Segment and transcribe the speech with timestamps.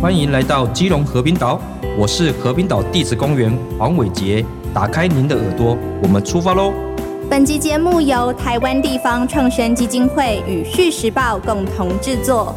[0.00, 1.60] 欢迎来到基隆和平岛，
[1.98, 4.42] 我是和平岛地质公园黄伟杰。
[4.72, 6.72] 打开您的耳朵，我们出发喽！
[7.28, 12.56] 本集节目由台湾地方创生基金会与《续时报》共同制作。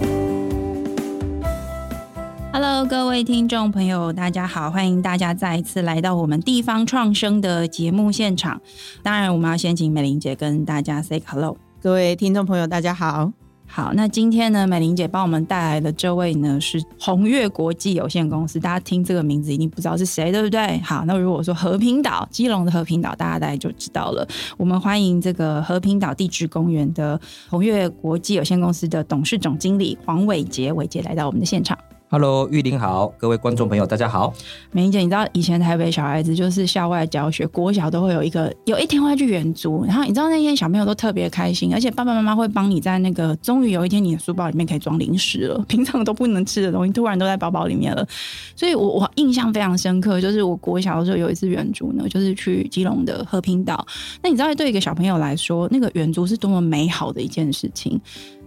[2.54, 4.72] Hello，各位听众朋友，大家好！
[4.72, 8.62] 欢迎大家再一次来到我们地方创生的节目现场。
[9.02, 11.58] 当然，我们要先请美玲姐跟大家 say hello。
[11.82, 13.34] 各位听众朋友，大家好。
[13.76, 20.78] 好，那今天呢，美玲姐帮我们带来的这位呢是红月国际有限公司，大家听这个名字一定不知道是谁，对不对？
[20.82, 24.28] 好，那如果说和平岛，基隆的和平岛，大家大概就知道了。
[24.58, 27.20] 我们欢迎这个和平岛地质公园的
[27.50, 31.76] 红月国际有限公司的董事总经理黄伟杰，伟杰来到我们的现场。
[32.14, 34.32] Hello，玉玲好，各位观众朋友，大家好。
[34.72, 48.08] 美玲姐，你知道以前台北小孩子就是校外教学，国小都会有一个，有一天会去远足，然后你知道那天小朋友都特别开心，而且爸爸妈妈会帮你在那个，终于有一天你的书包里面可以装零食了， 平常都不能吃的东西，突然都在包包里面了。
[48.56, 53.84] 所以我我印象非常深刻，就是我国小的时候有一次远足呢，就是去基隆的和平岛。
[54.22, 58.00] 那你知道对一个小朋友来说，那个远足是多么美好的一件事情，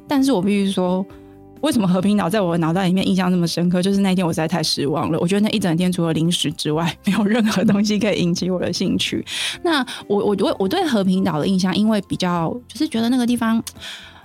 [0.07, 1.05] 但是我必须说。
[1.63, 3.83] 为什么和平岛在我脑袋里面印象那么深刻？
[3.83, 5.19] 就是那天我实在太失望了。
[5.19, 9.25] 我觉得那一整天除了零食之外，没有任何东西可以引起我的兴趣。
[9.63, 13.63] 那我我我我对和平岛的印象，因为比较就是觉得那个地方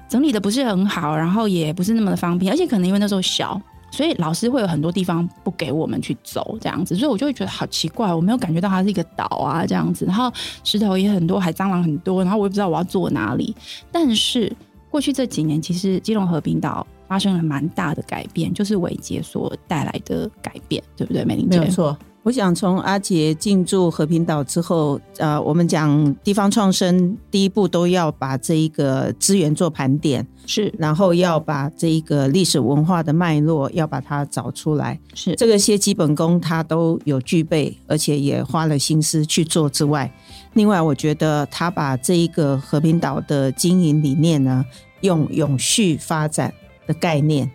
[0.08, 3.60] 整理的不是很好，然后也不是那么的方便，而且可能因为那时候小，
[3.92, 10.32] 所以老师会有很多地方不给我们去走这样子，所以我就会觉得好奇怪，我没有感觉到它是一个岛啊这样子，然后
[10.64, 13.56] 石头也很多，海蟑螂很多，然后我也不知道我要坐哪里。
[13.92, 14.52] 但是
[14.90, 16.86] 过去这几年，其实基隆和平岛。
[17.12, 21.26] 发生了蛮大的改变，就是伟杰所带来的改变，对不对？
[21.26, 21.98] 美玲姐，没有错。
[22.24, 40.10] 我想从阿杰进驻和平岛之后，呃，我们讲地方创生，第一步都要把这一个资源做盘点，是，然后要把这一个历史文化的脉络要把它找出来，是这个些基本功他都有具备，而且也花了心思去做之外，
[40.54, 44.64] 另外我觉得他把这一个和平岛的经营理念呢，
[45.02, 46.54] 用永续发展。
[46.92, 47.50] 的概念，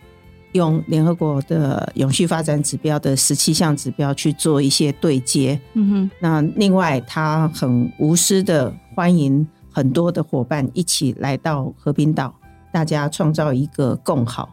[0.53, 5.61] 用联合国的永续发展指标的十七项指标去做一些对接。
[5.75, 12.35] 嗯哼，那另外他很无私的欢迎很多的伙伴一起来到和平岛，
[12.73, 14.49] 大家创造一个共好。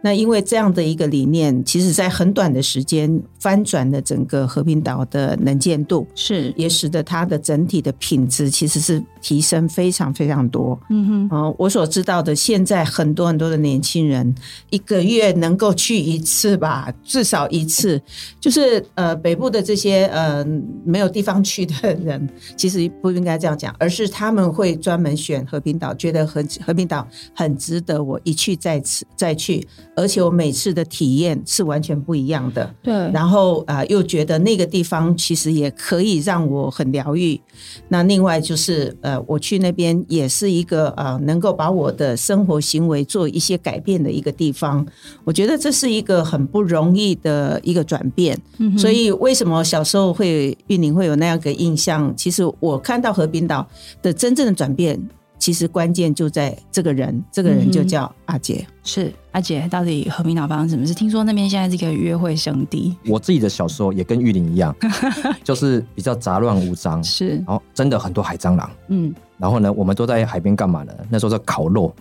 [0.00, 10.78] 那因为这样的一个理念，其实在很短的时间翻转了整个和平岛的能见度，是也使得它的整体的品质其实是提升非常非常多。
[10.90, 14.34] 嗯哼，啊，我所知道的，现在很多很多的年轻人
[14.70, 18.00] 一个月能够去一次吧，至少一次。
[18.40, 20.44] 就是呃，北部的这些呃
[20.84, 29.66] 没有地方去的人，其实不应该这样讲，而是他们会专门选和平岛，觉得和和平岛很值得我一去再次再去。
[29.94, 32.94] 而且我每次的体验是完全不一样的，对。
[33.10, 33.27] 然后
[33.66, 37.40] 啊，又觉得那个地方其实也可以让我很疗愈。
[37.88, 44.86] 那另外就是呃，我去那边也是一个啊，能够把我的生活行为做一些改变的一个地方。
[45.24, 48.38] 我觉得这是一个很不容易的一个转变。
[48.76, 52.14] 所以为什么小时候会玉宁会有那样个印象？
[52.16, 53.66] 其实我看到和平岛
[54.02, 54.98] 的真正的转变。
[55.38, 58.66] 其实关键就在这个人，这个人就叫阿杰。
[58.82, 60.92] 是阿杰，到底和平岛发生什么事？
[60.92, 62.96] 听说那边现在是一个约会圣地。
[63.06, 64.74] 我自己的小时候也跟玉林一样，
[65.44, 67.02] 就是比较杂乱无章。
[67.04, 68.70] 是，然后真的很多海蟑螂。
[68.88, 70.92] 嗯，然后呢，我们都在海边干嘛呢？
[71.08, 71.94] 那时候在烤肉。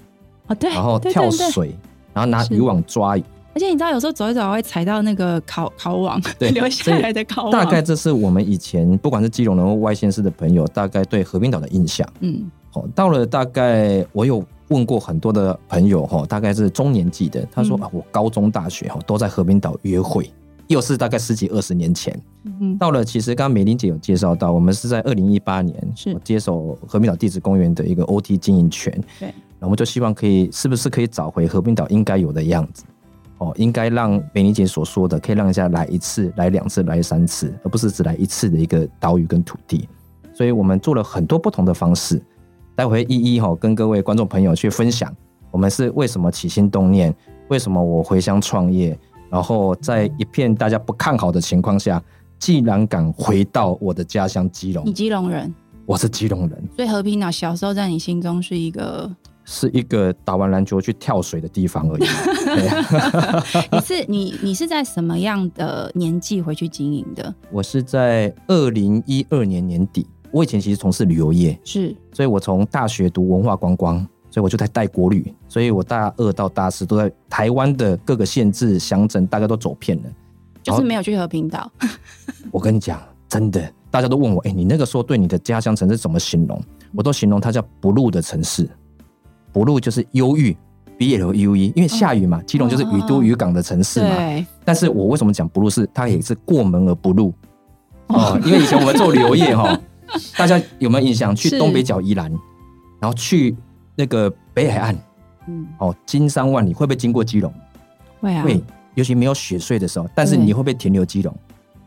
[0.48, 0.70] 哦，对。
[0.72, 1.76] 然后跳水，
[2.14, 3.24] 然后拿渔网抓鱼。
[3.54, 7.52] 而且你知道，有时候走一走会踩到那个烤烤网， 对，留下来的烤网。
[7.52, 12.08] 大概这是我们以前不管是基隆人或外县市的朋友，大概对和平岛的印象。
[12.20, 12.50] 嗯。
[12.94, 20.32] 到了大概，我有问过很多的朋友哈，大概是中年纪的，他说啊，我高中、大学哈都在和平岛约会，
[20.68, 22.20] 又是大概十几二十年前。
[22.44, 32.84] 嗯到了，其实刚刚美玲姐有介绍到，我们是在二零一八年是接手和平岛地质公园的一个 OT 经营权，对，那我们就希望可以，是不是可以找回和平岛应该有的样子？
[33.40, 39.88] 哦，应该让美玲姐所说的，可以让人家来一次、来两次、来三次，而不是只来一次的一个岛屿跟土地。
[40.34, 42.22] 所以我们做了很多不同的方式。
[42.78, 45.12] 待会一一哈跟各位观众朋友去分享，
[45.50, 47.12] 我们是为什么起心动念，
[47.48, 48.96] 为什么我回乡创业，
[49.32, 52.00] 然后在一片大家不看好的情况下，
[52.38, 54.86] 既然敢回到我的家乡基隆。
[54.86, 55.52] 你基隆人？
[55.88, 56.70] 我是基隆人。
[56.76, 59.12] 所以和平岛小时候在你心中是一个，
[59.44, 62.04] 是一个打完篮球去跳水的地方而已。
[63.74, 67.34] 你是 你你是在什么样的年纪回去经营的？
[67.52, 70.06] 我是在二零一二年年底。
[70.32, 73.98] 我以前其实从事旅游业，是，所以我从大学读文化观光，
[74.30, 80.04] 所以我就在带国旅，所以我大二到大四都在台湾的各个县市乡镇，大概都走遍了。
[80.62, 81.72] 就是没有去和平岛。
[82.52, 86.62] 我跟你讲，真的，大家都问我，哎、你那个时候对你的家乡城市怎么形容？
[86.94, 88.70] 我都形容它叫不露的城市，
[89.54, 90.56] 不露就是忧郁
[90.98, 94.16] ，B L U E，因为下雨嘛，基隆就是雨都渔港的城市嘛。
[94.16, 97.34] 对，但是我为什么讲不入是，它也是过门而不入
[98.08, 99.80] 哦，因为以前我们做旅游业哈，
[100.38, 101.36] 大家有没有印象？
[101.36, 102.32] 去是东北角宜兰，
[103.00, 103.56] 然后去
[103.96, 104.96] 那个北海岸
[105.48, 107.54] 嗯，哦，金山万里，会不会经过基隆？
[108.20, 108.62] 会啊，会，
[108.96, 110.10] 尤其没有雪隧的时候。
[110.16, 111.36] 但是你会不会停留基隆？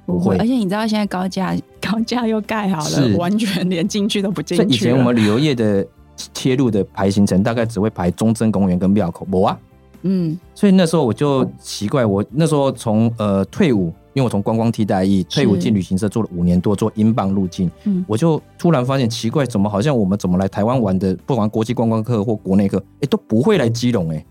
[0.06, 5.86] 不会而且你知道现在高架 高架又盖好了，完全连进去都不进去以以前我了们旅游业的
[6.34, 9.58] 切入的排行程，大概只会排中正公园跟庙口，我啊。
[10.02, 10.38] 嗯。
[10.54, 18.04] 所以那时候我就奇怪，我那时候从呃退伍，因为我从观光替代役退伍进旅行社做了五年多，做英镑入境，嗯。
[18.08, 24.24] 我就突然发现奇怪，怎么好像我们怎么来台湾玩的，不管国际观光客或国内客，哎、都不会来基隆哎、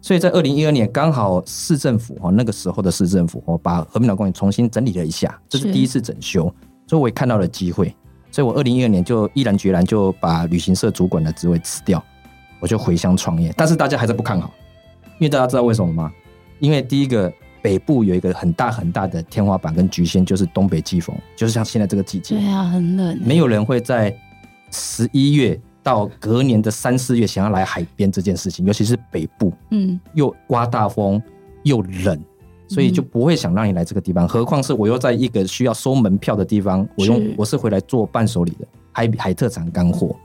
[0.00, 5.72] 所以在二零一二年，刚好市政府哈那个时候的市政府哦，把和平岛公园重新整理了一下，这是是。
[5.72, 6.52] 第一次整修，
[6.86, 7.94] 所以我也看到了机会，
[8.30, 12.02] 所以我二零一二年就毅然决然就把旅行社主管的职位辞掉，
[12.60, 13.54] 我就回乡创业。
[13.56, 14.50] 但是大家还是不看好，
[15.18, 16.12] 因为大家知道为什么吗？
[16.58, 24.16] 因为第一个北部有一个很大很大的天花板跟局限，就是东北季风，就是像现在这个季节，对啊，很冷，没有人会在
[24.70, 31.20] 十一月到隔年的三四月想要来海边这件事情，尤其是北部嗯又刮大风
[31.64, 32.20] 又冷，
[32.68, 34.26] 所以就不会想让你来这个地方。
[34.26, 40.16] 何况是我又在一个需要收门票的地方，我用我是回来做伴手礼的海海特产干货，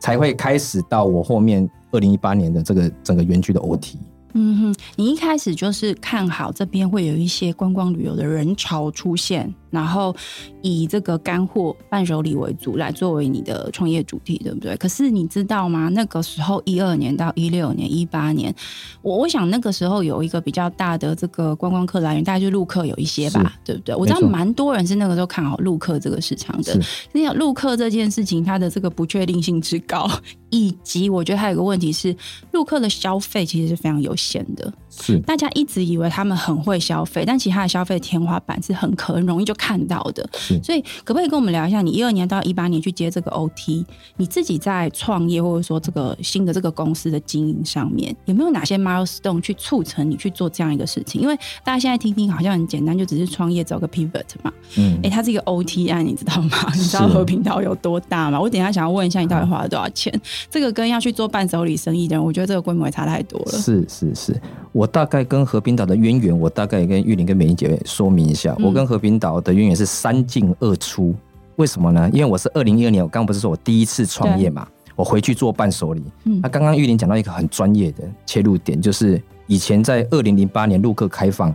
[0.00, 3.96] 才会开始到我后面二零一八年的这个整个园区的 OT。
[4.38, 10.14] 嗯哼，你一开始就是看好这边会有一些观光旅游的人潮出现，然后
[10.62, 14.76] 以这个干货伴手礼为主来作为你的创业主题，对不对？
[14.76, 15.88] 可是你知道吗？
[15.88, 18.54] 那个时候一二年到一六年、一八年，
[19.02, 23.94] 我我想那个时候有一个比较大的这个观光客来源，大概就陆客有一些吧，对不对？
[23.94, 26.78] 我知道蛮多人是那个时候看好陆客这个市场的，
[27.12, 30.10] 你想陆客这件事情，它的这个不确定性之高，
[30.50, 32.14] 以及我觉得还有一个问题是，
[32.52, 34.72] 陆客的消费其实是非常有限的。
[35.00, 40.28] 是大家一直以为他们很会消费，但其实他的消费天花板是很可很容易就看到的。
[40.36, 43.84] 是所以可不可以跟我们聊一下，你一二年到一八年去接这个 OT，
[44.16, 51.20] 你自己在创业或者说这个新的这个公司的经营上面，有没有哪些 milestone 去促成你去做这样一个事情？
[51.20, 54.52] 因为大家现在听听好像很简单，就只是创业找个 pivot 嘛。
[54.78, 56.50] 嗯哎、它是一个 OT 案，你知道吗？
[56.74, 58.40] 你知道和平岛有多大吗？
[58.40, 60.12] 我等一下想要问一下，你到底花了多少钱？
[60.50, 63.52] 这个跟要去做伴手礼生意的人，我觉得这个规模也差太多了。
[63.52, 64.40] 是是是，
[64.72, 68.54] 我大概跟和平岛的渊源，我大概跟玉玲跟美玲姐说明一下。
[68.58, 71.14] 嗯我跟和平岛的渊源是三进二出，
[71.56, 72.08] 为什么呢？
[72.12, 76.02] 因为我是二零一二年，我刚刚不是说我第一次创业嘛，我回去做伴手礼。
[76.24, 81.54] 嗯那刚刚玉玲讲到一个很专业的切入点，就是以前在二零零八年陆客开放，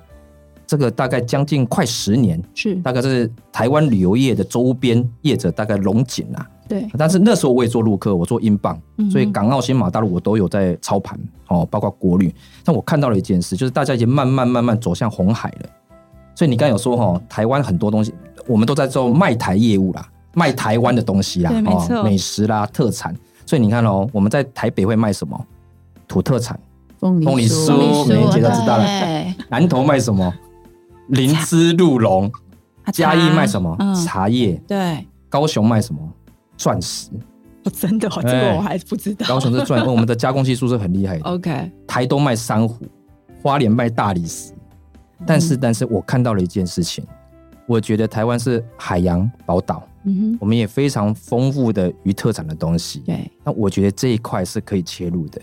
[0.66, 6.48] 这个大概将近快十年，是大概是台湾旅游业的周边业者大概龙井啊。
[6.72, 8.80] 对，但是那时候我也做陆客，我做英镑，
[9.12, 11.20] 所以港澳、新马、大陆我都有在操盘
[11.50, 12.34] 哦，包括国旅。
[12.64, 15.70] 但我看到了一件事，就是大家已经慢慢慢慢走向红海了。
[16.34, 18.14] 所以你刚才有说哈、哦，台湾很多东西，
[18.48, 23.14] 我们都在做卖台业务啦，卖台湾的东西啦，哦，美食啦、特产。
[23.46, 25.38] 所以你看哦，我们在台北会卖什么？
[26.08, 26.58] 土特产。
[27.02, 30.34] 凤凤梨酥凤梨酥每一节都知道了对南投卖什么？
[31.10, 32.32] 灵芝鹿茸。
[32.94, 33.76] 嘉义卖什么？
[33.80, 34.54] 嗯茶叶。
[34.68, 36.02] 对，高雄卖什么？
[36.62, 37.10] 钻石。
[37.64, 39.26] 哦，真的、哦，这哎个我还不知道。
[39.28, 41.24] 高雄是钻，我们的加工技术是很厉害的。
[41.26, 42.86] OK，台东卖珊瑚，
[43.42, 44.54] 花莲卖大理石。
[45.26, 47.06] 但是，但是我看到了一件事情，
[47.68, 53.00] 我觉得台湾是海洋宝岛，嗯哼，我们也非常丰富的鱼特产的东西。
[53.06, 55.42] 对，那我觉得这一块是可以切入的。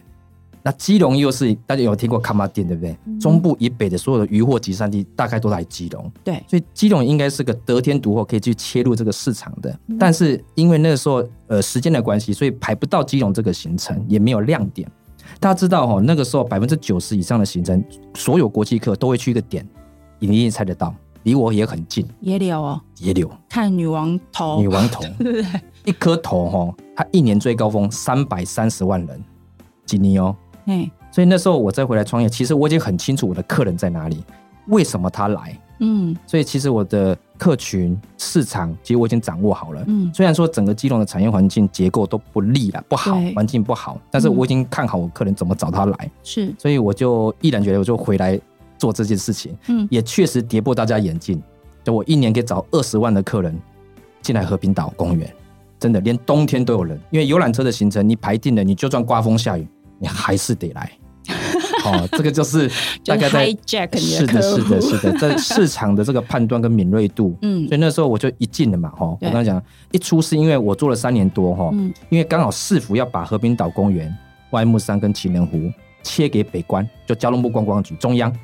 [0.63, 2.97] 那基隆又是大家有听过卡马店对不对？
[3.21, 9.79] 中部以北的所有的渔获集散地大概都在基隆，对，所以基隆应该是个得天独厚，可以去切入这个市场的。
[9.99, 14.91] 但是因为那个时候呃时间的关系，所以排不到基隆这个行程，也没有亮点。
[15.41, 17.83] 大家知道哈、那个时候百分之九十以上的行程，
[18.15, 19.67] 所有国际客都会去一个点，
[20.19, 25.45] 你一定猜得到，离我也很近，野柳哦，野柳看女王头，女王头，对 不对？
[25.85, 29.23] 一颗头哈、它一年最高峰三百三十万人，
[29.87, 30.35] 几年哦。
[30.69, 34.23] 哎，所以那时候我再回来创业，其实我已经很清楚我的客人在哪里，
[34.67, 35.59] 为什么他来。
[35.81, 36.17] 嗯。
[36.27, 39.83] 所以其实我的客群市场，其实我已经掌握好了。
[39.87, 44.37] 嗯，虽然说整个基隆的产业环境结构都不利了，不好，环境不好，但是嗯。
[44.37, 48.39] 我已经看好我客人怎么找他来，是，所以我就毅然决然我就回来
[48.77, 49.89] 做这件事情，嗯。
[49.91, 51.43] 也确实跌破大家眼镜。
[51.85, 53.59] 就我一年可以找二十万的客人
[54.21, 55.33] 进来和平岛公园，
[55.81, 59.67] 真的连冬天都有人，因为游览车的行程你排定了，你就算刮风下雨，
[59.99, 60.91] 你还是得来。
[61.85, 62.71] 哦，这个就是
[63.05, 63.47] 大概在
[63.99, 67.69] 是的，是的，是的，在 市场的这个判断跟敏锐度，嗯。
[67.69, 69.63] 所以那时候我就一进了嘛，哈，我刚才讲
[69.93, 71.93] 一出是因为我做了三年多，哈，嗯。
[72.09, 74.15] 因为刚好市府要把和平岛公园、
[74.51, 75.71] 外木山跟情人湖
[76.03, 78.35] 切给北关，就交通部观光局中央，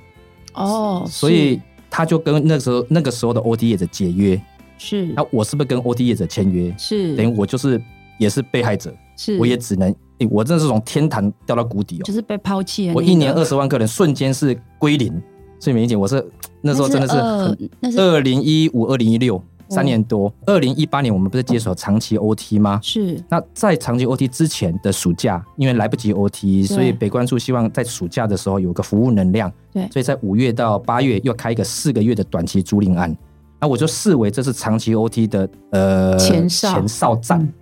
[0.53, 4.41] 哦，所以他就跟那时候那个时候的 OT 业者解约，
[4.77, 5.07] 是。
[5.17, 6.73] 那我是不是跟 OT 业者签约？
[6.77, 7.17] 是。
[7.17, 7.83] 等于我就是
[8.19, 12.13] 也是被害者，是，我也只能，诶我真的是从天堂掉到谷底哦就。
[12.13, 13.03] 是被抛弃我。
[13.03, 15.13] 一年二十万客人瞬间是归零，
[15.59, 16.25] 所以美玲姐，我是
[16.61, 22.79] 那时候真的是二零一五、二零一六三年多，二零一八年我们不是接手长期 OT 吗？
[22.83, 33.17] 是那在长期 OT 之前的暑假，因为来不及 OT，所以北关处希望在暑假的时候有个服务能量，对所以在五月到八月又开一个四个月的短期租赁案，
[33.59, 37.53] 那我就视为这是长期 OT 的呃前哨前哨战，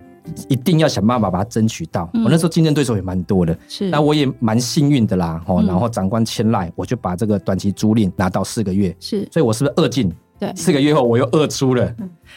[0.47, 2.09] 一定要想办法把它争取到。
[2.13, 2.23] 嗯。
[2.23, 9.27] 我那时候竞争对手也蛮多的，是，那我也蛮幸运的啦，哦，嗯然后长官青睐，我就把这个短期租赁拿到四个月，是。
[9.31, 10.13] 所以我是不是二进？
[10.39, 10.51] 对。
[10.55, 11.93] 四个月后我又二出了，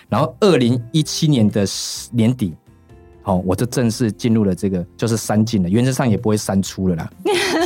[0.09, 1.64] 然后二零一七年的
[2.12, 2.55] 年底，
[3.26, 7.11] 好、我就正式进入了这个就是删进了，原则上也不会删出了啦。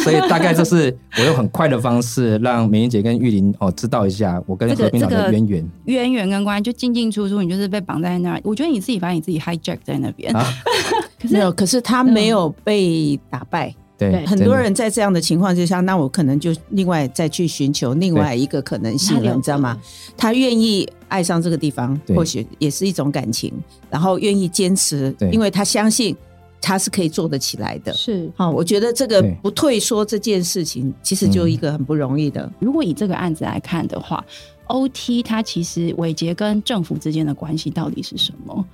[0.03, 8.41] 所以大概就是我用很快的方式让美玲姐跟玉玲哦知道一下我跟这个和平岛这个的渊源渊源跟关系，就进进出出，你就是被绑在那儿。
[8.43, 10.43] 我觉得你自己把你自己 hijack 在那边，啊，
[11.21, 13.67] 可是没有，可是他没有被打败。
[13.67, 13.77] 对，
[14.09, 19.79] 对很多人在这样的情况之下，那我可能就另外再去寻求另外一个可能性了，你知道吗？
[20.17, 23.53] 他愿意爱上这个地方，或许也是一种感情，
[23.91, 26.17] 然后愿意坚持，因为他相信
[26.61, 27.93] 他是可以做得起来的。
[27.93, 32.51] 是好，我觉得这个不退缩这件事情，其实就一个很不容易的。
[32.59, 34.25] 如果以这个案子来看的话
[34.69, 38.65] ，OT 它其实伟杰跟政府之间的关系到底是什么？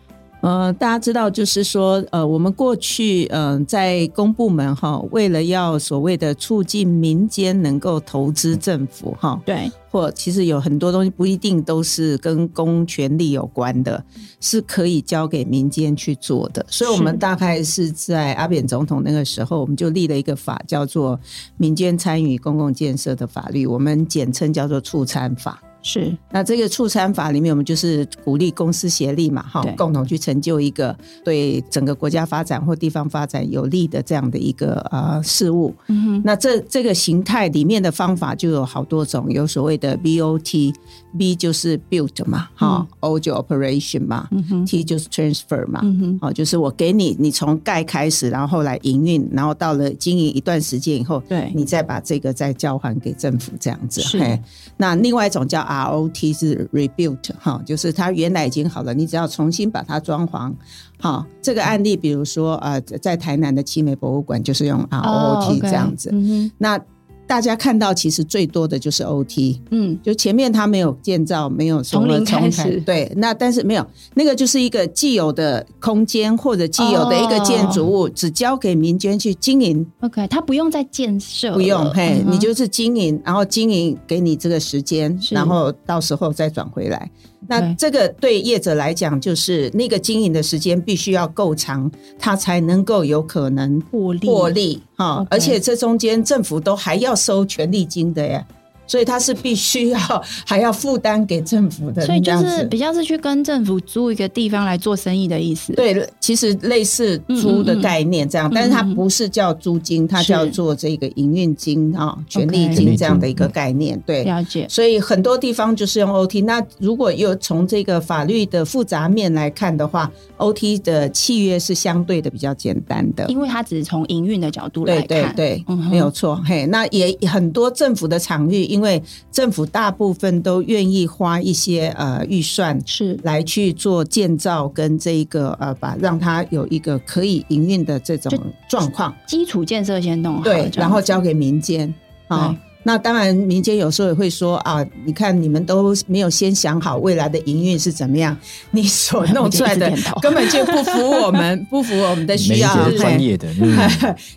[0.43, 14.05] 呃，大家知道，就是说，呃，我们过去嗯、呃在公部门哈，为了要所谓的促进民间能够投资政府哈，对，或其实有很多东西不一定都是跟公权力有关的，
[14.40, 16.64] 是可以交给民间去做的。
[16.69, 21.16] 所以，我们大概是在阿扁总统那个时候，我们就立了一个法，叫做
[21.57, 25.61] 《民间参与公共建设的法律》，我们简称叫做促参法。
[25.87, 26.16] 是。
[26.33, 35.73] 那这个促参法里面，我们就是鼓励公司协力嘛，哈，共同去成就一个对整个国家发展或地方发展有利的这样的一个呃事物。
[35.87, 51.52] 嗯哼，那这这个形态里面的方法就有好多种，有所谓的 BOT，B 就是 build 嘛，哈、o 就 operation 嘛、嗯哼，t 就是 transfer 嘛，嗯哼，好、就是我给你，你从盖开始，然后后来营运，然后到了经营一段时间以后，对。
[51.55, 54.00] 你再把这个再交还给政府这样子。
[54.00, 54.19] 是。
[54.19, 54.40] 嘿，
[54.76, 60.52] 那另外一种叫 ROT 是 rebuild 哈，就是它原来已经好了，你只要重新把它装潢。
[60.99, 66.11] 好，这个案例比如说呃，在台南的奇美博物馆就是用 ROT 这样子。
[66.59, 66.80] 那
[67.26, 72.80] 大家看到其实最多的就是 OT，嗯，就前面它没有建造，没有从零开始。
[72.87, 82.33] 对，那但是没有那个就是一个既有的空间或者既有的一个建筑物，只交给民间去经营，OK，他不用再建设，不用嘿，嗯。
[82.33, 87.11] 你就是经营，然后经营给你这个时间，然后到时候再转回来。
[87.49, 94.26] 那这个对业者来讲，就是那个经营的时间必须要够长，它才能够有可能获利。
[94.26, 98.46] 获利哈而且这中间政府都还要收权利金的呀，
[98.87, 99.99] 所以它是必须要
[100.47, 114.00] 还要负担给政府的，所以就是比较是去跟政府租一个地方来做生意的意思。，对，其实类似租的概念这样，嗯嗯但是它不是叫租金，它叫做这个营运金啊、权利金这样的一个概念。
[114.07, 114.66] 对，了解。
[114.69, 116.45] 所以很多地方就是用 OT。
[116.45, 123.26] 那如果又从这个法律的复杂面来看的话，OT 的契约是相对的比较简单的。
[123.28, 126.40] 因为它只是从营运的角度来对看，对对，嗯没有错。
[126.47, 129.02] 嘿，那也很多政府的场域，因为
[129.33, 139.14] 政府大部分都愿意花一些呃预算是来去做建造跟这一个呃，把让它有一个可以营运的这种就状况。
[139.26, 141.92] 基础建设先弄好，对，然后交给民间
[142.28, 142.49] 啊。
[142.49, 148.37] 对那当然，民间有时候也会说啊，你看你们都没有先想好未来的营运是怎么样，
[148.71, 152.88] 你所弄出来的 根本就不符我们，不符我们的需要。
[152.93, 153.76] 专业的，嗯，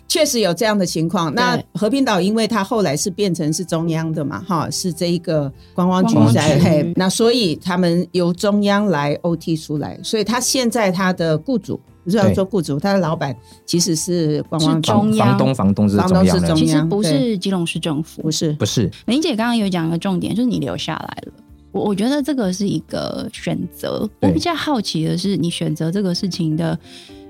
[0.08, 1.32] 确实有这样的情况。
[1.32, 6.40] 那和平岛，因为它后来是变成是中央的嘛，哈，是这一个观光局观光局。
[6.40, 11.80] 在嘿，那所以他们由中央来 OT 出来，所以他现在他的雇主
[12.10, 18.30] 不是要做雇主，他的老板其实是观光局，是中央房东房东是中央的东是中，其实不是基隆市政府不。
[18.30, 21.32] 是不是林姐刚刚有讲一个重点，就是你留下来了，
[21.72, 24.08] 我我觉得这个是一个选择。
[24.20, 26.78] 我比较好奇的是，你选择这个事情的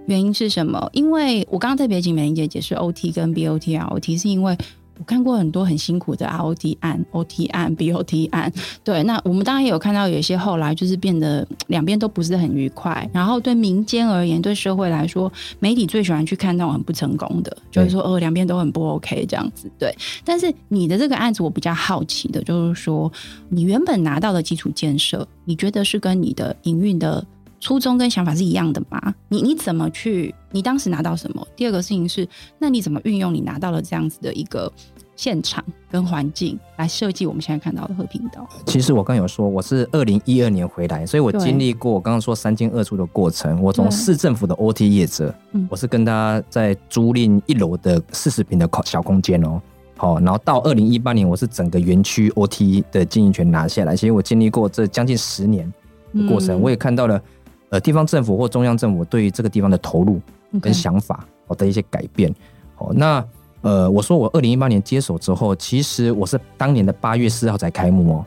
[0.07, 0.89] 原因是什么？
[0.93, 4.57] 因为我刚刚特别请美玲姐解释 OT 跟 BOT 啊，OT 是因为。
[5.01, 8.53] 我看过很多很辛苦的 ROT 案、OT 案、BOT 案，
[8.85, 19.97] 对，那我们当然也有看到有一些后来就是变得两边都不是很愉快，然后对民间而言，对社会来说，媒体最喜欢去看那种很不成功的，就是说哦两边都很不 OK 这样子，对。
[20.23, 23.11] 但是你的这个案子，我比较好奇的就是说，
[23.49, 27.25] 你原本拿到的基础建设，你觉得是跟你的营运的
[27.61, 29.15] 初衷跟想法是一样的吗？
[29.29, 30.35] 你你怎么去？
[30.51, 31.47] 你当时拿到什么？
[31.55, 32.27] 第二个事情是，
[32.59, 34.73] 那你怎么运用你拿到了这样子的一个
[35.15, 38.49] 现场跟环境来设计我们现在看到的和平岛？
[38.67, 43.63] 其实我刚有说，我是二零一二年回来，所以我经历过我刚刚说三进二出的过程。
[43.63, 49.61] 我从市政府的 OT 业者嗯，我是跟他在租赁一楼的四十平的空小空间哦。
[49.97, 53.95] 好，然后到二零一八年，我是整个园区 OT 的经营权拿下来。
[53.95, 55.71] 其实我经历过这将近十年
[56.15, 57.23] 的过程，嗯我也看到了
[57.71, 60.21] 呃地方政府或中央政府对于这个地方的投入
[60.61, 62.33] 跟想法哦的一些改变。
[62.79, 63.25] 哦，那
[63.63, 68.27] 呃，我说我二零一八年接手之后，其实我是当年的八月四号才开幕哦。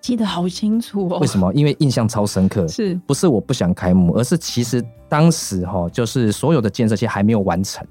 [0.00, 1.18] 记得好清楚哦。
[1.20, 1.52] 为什么？
[1.54, 7.84] 因为印象超深刻，是不是我不想开幕，而是其实当时哈、就是所有的建设其实还没有完成，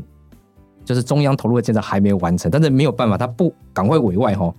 [0.86, 4.54] 就是中央投入的建设还没有完成，但是没有办法，他不赶快委外哈、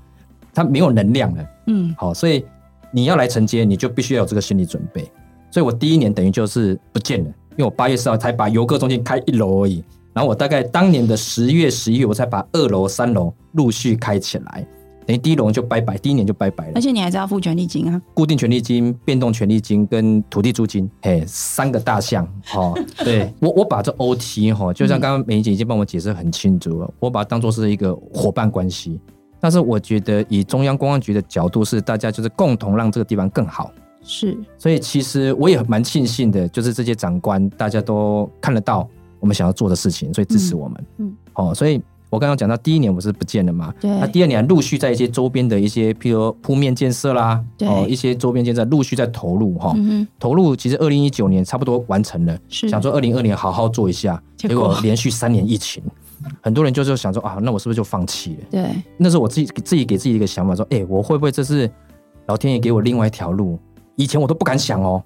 [0.53, 2.45] 他没有能量了，嗯好，所以
[2.91, 5.11] 你要来承接，你就必须要有这个心理准备。
[5.51, 14.67] 所以我第一年等于就是不见了，因为我八月四号才把游客中心开一楼而已，然后我大概当年的十月、十一月，我才把二楼、三楼陆续开起来，
[15.07, 16.81] 等于第一楼就拜拜，第一年就拜拜了而。
[16.81, 18.01] 且你还是要付权利金啊。
[18.13, 22.29] 固定权利金、变动权利金跟土地租金，嘿，三个大项。
[22.55, 29.01] 哦，对 我我把这 OT 哈、就像刚刚美姐已经帮我解释很清楚了，我把它当做是一个伙伴关系。
[29.41, 33.73] 但是我觉得以中央公安局的角度是，大家就是共同让这个地方更好。
[34.03, 38.89] 是，所以其实我也蛮庆幸的，就是这些长官大家都看得到
[39.21, 40.85] 我们想要做的事情，所以支持我们。
[40.99, 49.75] 嗯嗯，哦，所以我刚刚讲到第一年我是不见了嘛，对那第二年陆续在一些周边的一些，譬如铺面建设啦，哦，一些周边建设陆续在投入哈。
[50.19, 55.83] 投入其实二零一九年差不多完成了，是想说二零二年好好做一下，结果结果连续三年疫情，
[56.41, 58.47] 很多人就是想说啊，那我是不是就放弃了？
[58.51, 61.71] 对，那是我自己自己给自己一个想法，说，哎、我会不会这是
[62.27, 63.59] 老天爷给我另外一条路？
[63.99, 65.03] 以前我都不敢想哦。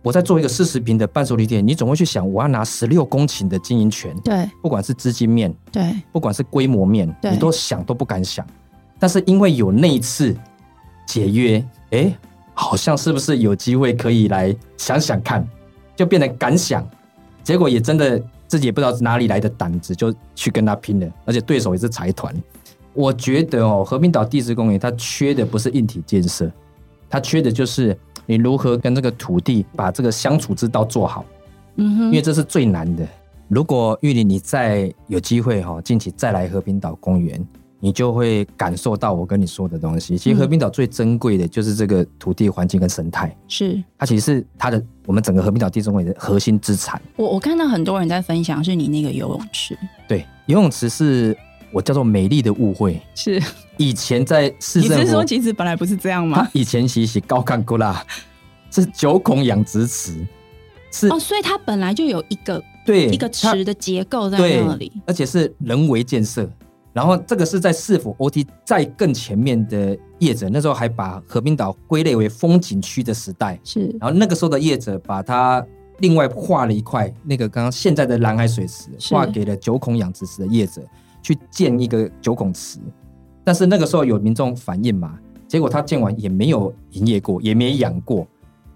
[0.00, 8.46] 我在做一个四十平的半熟理店，你总会去想，我要拿十六公顷的经营权，对，不管是资金面，对，不管是规模面，对你都想都不敢想。
[8.96, 10.34] 但是因为有那一次
[11.04, 12.16] 解约，哎、
[12.54, 15.46] 好像是不是有机会可以来想想看，
[15.96, 16.88] 就变得敢想，
[17.42, 22.32] 结果也真的自己也不知道哪里来的胆子，就去跟他拼了，而且对手也是财团。
[22.94, 26.50] 我觉得哦，和平岛地质公园它缺的不是硬体建设，
[27.10, 27.98] 它缺的就是
[28.28, 31.24] 你如何跟这个土地把这个相处之道做好。
[31.76, 33.08] 嗯哼，因为这是最难的。
[33.48, 37.42] 如果玉林你再有机会哈，近期再来和平岛公园，
[37.80, 40.18] 你就会感受到我跟你说的东西。
[40.18, 47.00] 其实和平岛最珍贵的就是这个土地环境跟生态，是它其实是它的我们整个和平岛地中海的核心资产。
[47.16, 51.34] 我我看到很多人在分享，是你那个游泳池，对，游泳池是
[51.72, 53.00] 我叫做美丽的误会。
[53.14, 53.42] 是
[53.76, 56.48] 以前在市你政府，是说其实本来不是这样它吗？
[56.52, 58.04] 以前其实是高干沟啦，
[58.70, 60.26] 是九孔养殖池，
[60.90, 66.48] 是、哦，所以它本来就有一个对一个池的结构在那里，而且是人为建设。
[66.90, 73.60] 然后这个是在市府 OT 在更前面的业者，那时候还把和平岛归类为风景区的时代。
[73.62, 75.64] 是然后那个时候的业者把它
[75.98, 80.82] 另外划了一块，那个刚刚现在的蓝海水池是划给了九孔养殖池的业者
[81.22, 82.78] 去建一个九孔池。
[83.44, 88.26] 但是那个时候有民众反映嘛，结果他建完也没有营业过，也没养过。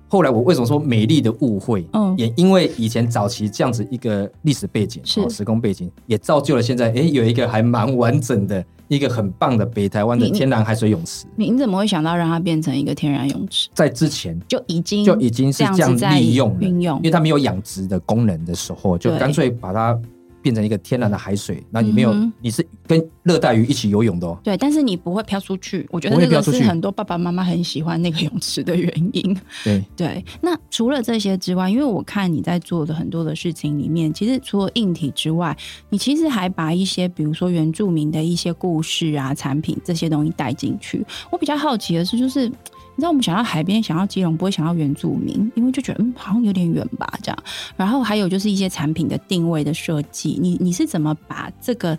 [0.08, 1.86] 后来我为什么说美丽的误会？
[1.92, 11.26] 嗯也因为以前早期这样子一个历史背景、是时空背景，也造就了现在哎有一个还蛮完整的一个很棒的北台湾的你你天然海水泳池。
[11.34, 13.70] 你你怎么会想到让它变成一个天然泳池？
[13.72, 19.98] 在之前就已经就已经是这样子利用了，运用因为它没有养殖的功能的时候，就干脆把它
[20.42, 21.62] 变成一个天然的海水。
[21.70, 24.38] 那你没有，嗯你是跟热带鱼一起游泳的哦。
[24.42, 25.86] 对，但是你不会飘出去。
[25.90, 29.40] 我觉得不会这个是很多爸爸妈妈很喜欢那个泳池的原因。
[29.64, 35.56] 对，对，那除了这些之外，因为我看你在做的很多的事情里面，其实除了硬体之外，
[35.88, 41.04] 你其实还把一些比如说原住民的一些故事啊、产品这些东西带进去。
[41.30, 42.50] 我比较好奇的是，就是
[42.94, 47.38] 你知道我们想到海边、想到基隆，不会想到原住民，因为就觉得嗯好像有点远吧这样。
[47.76, 51.98] 然后还有就是一些产品的定位的设计，你你是怎么把这个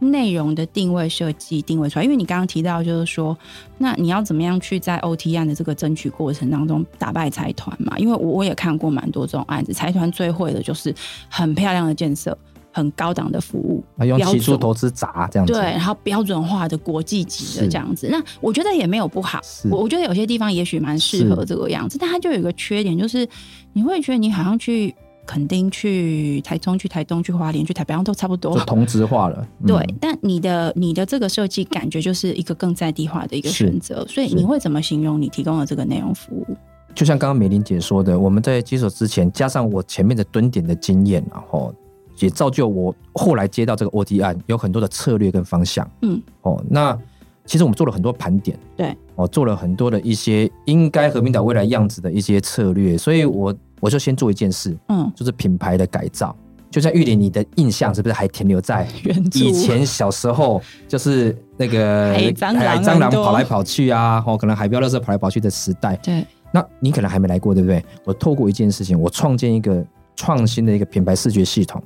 [0.00, 2.04] 内容的定位设计定位出来？
[2.04, 3.36] 因为你刚刚提到，就是说，
[3.78, 7.98] 那你要怎么样去在 OT 案的这个争取过程当中打败财团嘛？
[7.98, 10.94] 因为我我也看过蛮多这种案子，财团最会的就是
[11.30, 12.36] 很漂亮的建设。
[12.74, 19.40] 很高档的服务，啊，用起初投资砸这样子，对，然后标准化的国际级的是这样子，那我觉得也没有不好。
[19.70, 23.26] 我我觉得有些地方也许蛮适合是这个样子，但它就有一个缺点，就是
[23.72, 24.92] 你会觉得你好像去
[25.24, 28.64] 垦丁、去台中、去台东、去花莲、去台北，都差不多就。
[28.64, 29.46] 同质化了。
[29.62, 36.56] 嗯对，但你的你的这个设计感觉就是一个更在地化的一个是选择，所以你会怎么形容你提供的这个内容服务？
[36.94, 41.74] 就像刚刚美玲姐说的，我们在接手之前，加上我前面的蹲点的经验，然后
[42.18, 45.88] 也造就我后来接到这个 OT 案有很多的策略跟方向。
[46.02, 46.98] 嗯，哦，那
[47.44, 56.34] 其实我们做了很多盘点，对，哦，做了很多的一些应该和平岛未来样子的一些策略，所以我我就先做一件事，嗯，就是品牌的改造。
[56.70, 58.84] 就像玉林，你的印象是不是还停留在
[59.34, 67.84] 以前小时候就是那个海蟑螂蟑螂跑来跑去啊，哦，可能海标乐色跑来跑去的时代，对，那你可能还没来过，对不对？
[68.04, 71.80] 我透过一件事情，我创建一个创新的一个品牌视觉系统，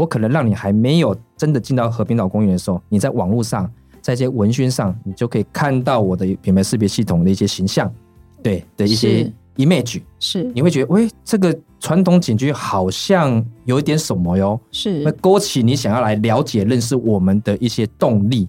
[0.00, 7.92] 我可能让你还没有真的进到和平岛公园的时候，你在网络上，在一些文宣上，你就可以看到我的品牌识别系统的一些形象，
[8.42, 10.44] 对的一些 image，是。
[10.54, 18.48] 你会觉得，喂，这个传统景区好像有一点什么哟，会是，勾起你想要来了解、认识我们的一些动力。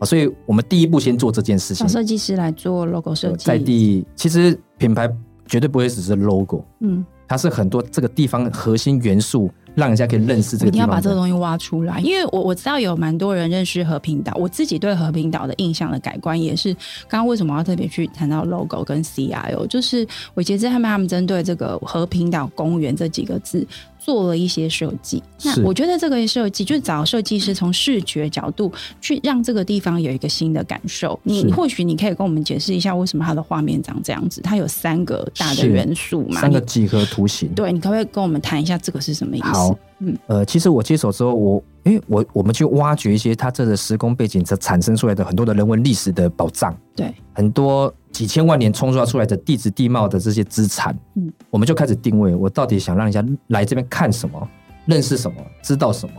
[0.00, 1.86] 啊，所以我们第一步先做这件事情。
[1.86, 1.92] 找。
[1.92, 5.08] 设计师来做 logo 设计，在地，其实品牌
[5.46, 9.50] 绝对不会只是 logo，嗯，它是很多这个地方核心元素，
[9.80, 10.86] 让人家可以认识这个一定要。
[10.86, 16.74] 把这个东西挖出来，因为我我知道有蛮多人认识和平岛，我自己对和平岛的印象的改观也是
[17.08, 23.66] 刚刚为什么要特别去谈到 logo 跟 CIO，就是伟杰之他们他们针对这个和平岛公园这几个字。
[24.00, 31.18] 做了一些设计，那我觉得这个设计就是找设计师从视觉角度去让这个地方有一个新的感受。
[31.22, 34.40] 你或许你可以跟我们解释一下为什么它的画面长这样子？
[34.40, 36.40] 它有三个大的元素嘛？
[36.40, 37.48] 三个几何图形。
[37.54, 39.46] 对，你可不可以跟我们谈一下这个是什么意思？
[39.46, 54.48] 好，嗯呃，其实我接手之后，我因为我我们去挖掘一些它这个时空背景，这产生出来的很多的人文历史的宝藏，对，很多几千万年冲刷出来的地质地貌的这些资产，嗯嗯，我们就开始定位，我到底想让人家来这边看什么，
[54.86, 56.14] 认识什么，知道什么。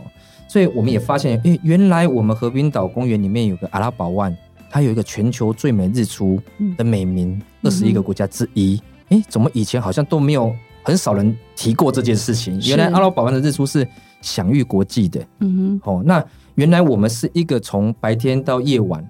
[0.48, 4.36] 所以我们也发现，诶，原来我们和平岛公园里面有个阿拉堡湾，
[4.70, 6.38] 它有一个全球最美日出
[6.76, 8.80] 的美名，二十一个国家之一。
[9.08, 12.60] 诶，怎么以前好像都没有很少人提过这件事情？
[12.66, 13.86] 原来阿拉堡湾的日出是
[14.20, 15.24] 享誉国际的。
[15.40, 16.22] 嗯哼，哦，那
[16.56, 19.02] 原来我们是一个从白天到夜晚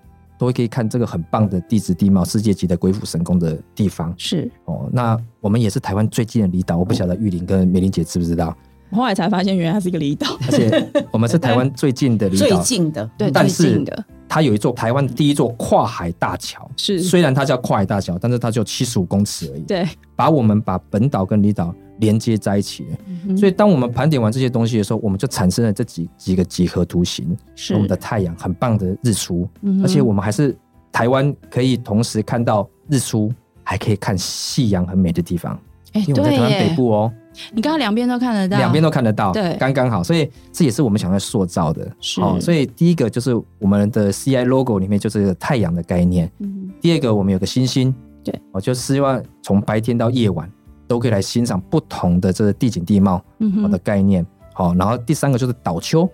[0.47, 4.13] 都可以看这个很棒的地质地貌、世界级的鬼斧神工的地方。
[4.17, 4.51] 是。
[4.65, 8.57] 哦，那我们也是台湾最近的离岛，我不晓得玉林跟美玲姐知不知道？
[8.91, 12.47] 我后来才发现，原来它是一个离岛，而且我们是台湾最近的离岛。
[12.47, 14.05] 最，近的，对，但是最近的。
[14.29, 16.71] 它有一座台湾第一座跨海大桥。
[16.77, 17.01] 是。
[17.01, 22.91] 虽然它叫跨海大桥，但是它只有七十五公尺而已，对，把我们把本岛跟离岛连接在一起的。
[23.27, 27.37] 嗯所以当我们盘点完这些东西的时候，我们就产生了这几几个几何图形。
[27.55, 30.57] 是我们的太阳很棒的日出，嗯而且我们还是
[30.91, 35.59] 台湾可以同时看到日出，还可以看夕阳很美的地方。
[35.93, 37.13] 哎，因为我们在台湾北部哦，
[37.53, 40.03] 你刚刚两边都看得到，两边都看得到，对刚刚好。
[40.03, 41.85] 所以这也是我们想要塑造的。
[42.19, 46.31] 哦是所以第一个就是我们的 CI logo 里面就是这个太阳的概念。
[46.39, 50.51] 嗯第二个我们有个星星，对，我就希望从白天到夜晚
[50.93, 53.25] 都可以来欣赏不同的这个地景地貌。
[53.39, 54.27] 嗯好的，概念。
[54.53, 56.07] 好，然后第三个就是岛丘、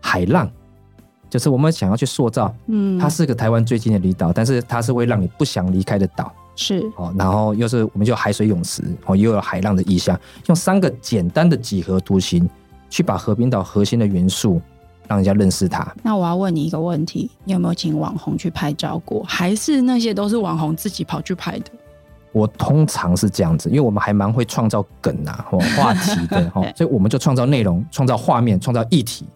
[0.00, 0.48] 海浪，
[1.28, 6.32] 就是我们想要去塑造，嗯它是个台湾最近的离岛，但是它是会让你不想离开的岛。
[6.54, 12.48] 是哦，然后又是我们就海水泳池，哦，又有海浪的意象，用三个简单的几何图形
[12.88, 14.60] 去把和平岛核心的元素
[15.08, 15.92] 让人家认识它。
[16.04, 19.24] 那我要问你一个问题，你有没有请网红去拍照过？
[19.24, 21.70] 还是那些都是网红自己跑去拍的？
[22.32, 29.26] 我通常是这样子，因为我们还蛮会创造梗啊、或 话题的哈、所以我们就创造内容、创造画面、创造议题，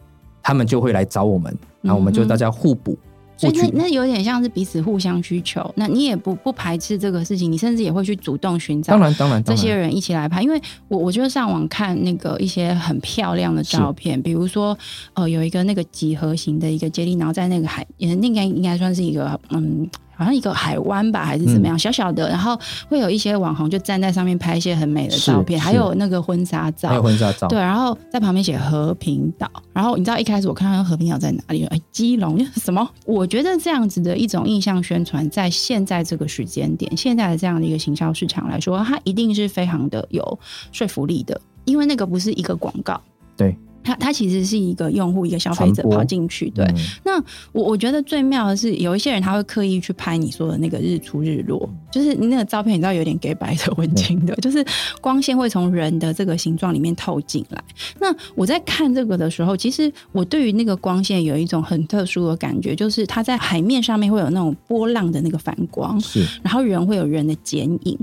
[0.42, 2.96] 他们就会来找我们，然后我们就大家互补。
[3.38, 5.70] 所以那那有点像是彼此互相需求。
[5.74, 14.74] 那你也不不排斥这个事情，你甚至也会去主动寻找当然，当然，这些人一起来拍，因为我我就上网看那个一些很漂亮的照片，比如说
[15.12, 19.86] 呃有一个那个几何型的一个接力，然后在那个海，也那应该应该算是一个嗯。
[20.16, 31.64] 好像一个海湾吧，还是怎么样，小小的，然后会有一些网红就站在上面拍一些很美的照片，是还有那个婚纱照，还有婚纱照，对，然后在旁边写和平岛，然后你知道一开始我看到和平岛在哪里？
[31.66, 32.88] 哎，基隆什么？
[33.04, 40.38] 我觉得这样子的一种印象宣传，在现在这个时间点，现在的这样的一个行销市场来说，它一定是非常的有
[40.72, 43.00] 说服力的，因为那个不是一个广告，
[43.36, 46.64] 对，它它其实是一个用户一个消费者跑进去，对。
[46.64, 46.74] 嗯。
[47.04, 47.22] 那
[47.52, 54.64] 我我觉得最妙的是，有一些人他会刻意去拍你说的那个日出日落，就是你那个照片，你知道有点给白的文青的， 就是
[55.00, 57.62] 光线会从人的这个形状里面透进来。
[58.00, 66.26] 那我在看这个的时候，其实我对于那个光线有一种很特殊的感觉，就是它在海面上面会有那种波浪的那个反光，是。
[66.42, 67.98] 然后人会有人的剪影，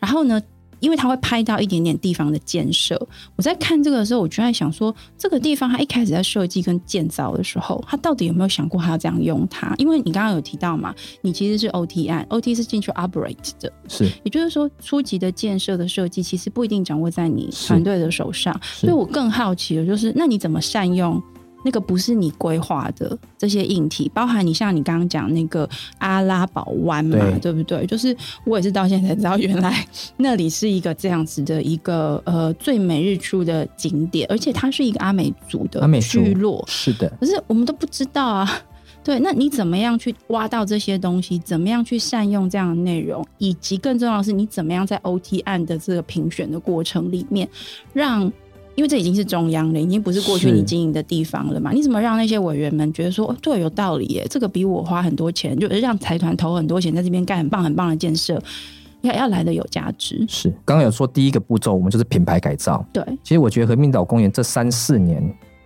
[0.00, 0.40] 然后呢，
[0.80, 3.00] 因为他会拍到一点点地方的建设。
[3.36, 9.74] 我在看这个的时候，我就在想说，这个地方他一开始在设计跟建造的时候，他到底有没有想过它要这样用它？
[9.78, 18.58] 因为你刚刚有提到嘛，你其实是 OT 案，OT 是进去 operate 的，是也就是说，初级的建设的设计其实不一定掌握在你团队的手上。
[18.62, 21.22] 所以我更好奇的就是，那你怎么善用
[21.68, 27.84] 那个不是你规划的这些硬体，包含你像你刚刚讲那个阿拉堡湾嘛，对对不对？
[27.84, 38.50] 就是我也是到现在才知道，原来那里是一个这样子的一个呃最美日出的景点，而且它是一个阿美族的阿美族聚落，是的，可是我们都不知道啊。
[39.04, 41.38] 对，那你怎么样去挖到这些东西？
[41.38, 43.22] 怎么样去善用这样的内容？
[43.36, 47.46] 以及更重要的是，你怎么样在 OT 案的这个评选的过程里面，
[47.92, 48.30] 让
[48.78, 51.72] 因为这已经是中央了，已经不是过去你经营的地方了嘛？
[51.72, 54.24] 你怎么让那些委员们觉得说，哦对，有道理耶？
[54.30, 58.40] 这个比我花很多钱，就是让财团投很多钱在这边盖很棒很棒的建设，
[59.00, 60.24] 要要来的有价值。
[60.28, 60.48] 是。
[60.64, 62.86] 刚刚有说第一个步骤，我们就是品牌改造。
[62.92, 65.20] 对，其实我觉得和平岛公园这三四年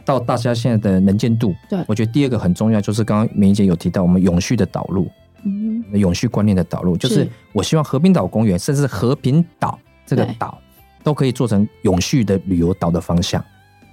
[0.07, 5.07] 到大家现在的能见度，对我觉得第二个很重要，就是刚刚梅姨姐有提到我们永续的导入，
[5.45, 10.59] 嗯永续观念的导入，就是是我希望和平岛公园，甚至和平岛这个对岛，
[11.03, 13.43] 都可以做成永续的旅游岛的方向。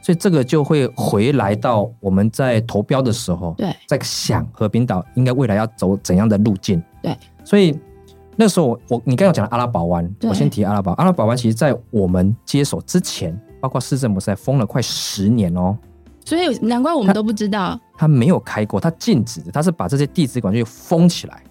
[0.02, 6.82] 所以这个就会回来到我们在投标的时候，对在想和平岛应该未来要走怎样的路径。
[7.04, 7.78] 对，所以
[8.38, 10.94] 那时候我我你刚刚讲的阿拉堡湾，我先提阿拉堡。
[10.94, 15.78] 阿拉堡湾其实在我们接手之前，包括市政府在封了快十年哦，
[16.24, 17.78] 所以难怪我们都不知道。
[17.98, 21.44] 他没有开过，他禁止的，他是把这些地质管就封起来。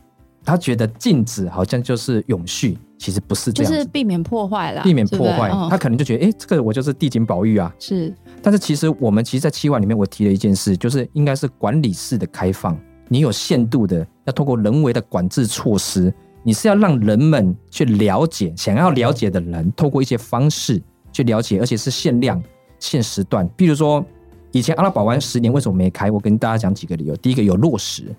[0.42, 5.48] 他觉得禁止好像就是永续，其实不是这就样就，是避免破坏啦，避免破坏。
[5.70, 7.72] 他可能就觉得，哎、这个我就是地景保育啊。
[7.78, 12.76] 是但是其实我们其实，在期望里面，我提了一件事，就是应该是管理式的开放，
[13.08, 20.82] 你有限度的，要通过人为的管制措施，你是要让人们去了解，想要了解的人，透过一些方式
[21.12, 22.42] 去了解，而且是限量、
[22.80, 23.48] 限时段。
[23.56, 24.04] 比如说，
[24.50, 26.10] 以前阿拉堡湾十年为什么没开？
[26.10, 27.14] 我跟大家讲几个理由。
[27.16, 28.14] 第一个有落实，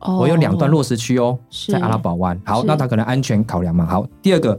[0.00, 2.40] 哦我有两段落实区哦，是在阿拉堡湾。
[2.44, 3.84] 好，那它可能安全考量嘛。
[3.86, 4.58] 好，第二个，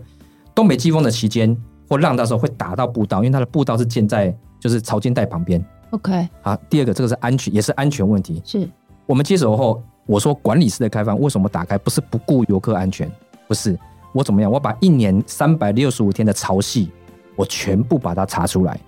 [0.54, 1.56] 东北季风的期间
[1.88, 5.64] 或浪到时候会打到步道，因为它的步道是建在就是潮间带旁边。
[5.92, 8.42] OK 好，第二个这个是安全，也是安全问题。
[8.46, 8.70] 是
[9.06, 11.78] 我们接手后，我说管理式的开放为什么打开？
[11.78, 13.12] 不是不顾游客安全，
[13.48, 13.78] 不是
[14.14, 14.52] 我怎么样？
[14.52, 16.90] 我把一年三百六十五天的潮汐，
[17.36, 18.80] 我全部把它查出来，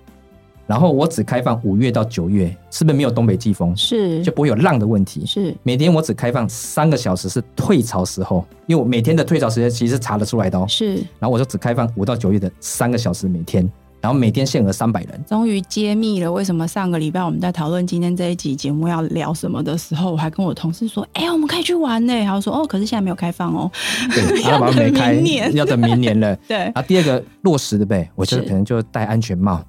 [0.71, 5.25] 然后我只开放五月到九月，是不是没有东北季风，是就不会有浪的问题？
[5.25, 10.65] 是每天我只开放三个小时是退潮时候，因为我每天的退潮时间其实是查得出来的哦。
[10.69, 15.21] 是，然后我就只开放五到九月的三个小时每天，然后每天限额三百人。
[15.27, 23.69] 终于揭秘了为什么上个礼拜我们在讨论今天这一集节目要聊什么的时候，我还跟我同事说：“哎、我们可以去玩呢。”然后说：“哦，可是现在没有开放哦。
[24.15, 26.33] 对， 阿拉堡没开，明年要等明年了。
[26.47, 29.61] ”对然，后第二个落实的呗，我就可能就戴安全帽，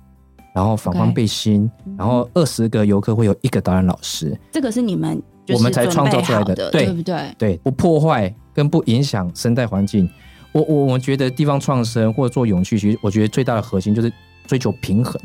[0.55, 6.85] 然后反光背心，然后二十个游客会有一个导览老师，这个是你们是我们才创造出来的对。
[6.87, 7.35] 对不对？
[7.39, 10.09] 对，不破坏跟不影响生态环境。
[10.53, 14.13] 我我我觉得地方创生或者做永续，其实我觉得最大的核心就是
[14.47, 15.19] 追求平衡，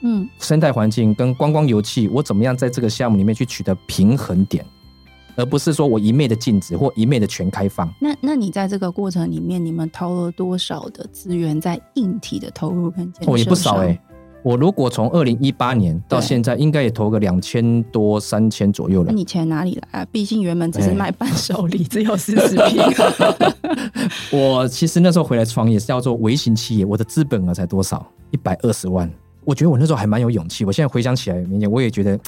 [0.00, 4.64] 嗯，生态环境跟观光油气，我怎么样在这个项目里面去取得平衡点，
[5.36, 7.92] 而不是说我一昧的禁止或一昧的全开放。
[8.00, 14.00] 那那你在这个过程里面，你们投了多少的资源在硬体的投入跟建设哦，也不少上哎、
[14.42, 19.14] 我如果从二零一八年到对现在，应该也投个两千多、三千左右了那。
[19.14, 20.06] 你钱哪里来啊？
[20.10, 22.82] 毕竟原本只是哎卖伴手礼，只有四十平。
[24.32, 28.06] 我其实那时候回来创业是叫做微型企业，我的资本额才多少？
[28.30, 29.10] 一百二十万。
[29.44, 30.64] 我觉得我那时候还蛮有勇气。
[30.64, 32.18] 我现在回想起来，明年我也觉得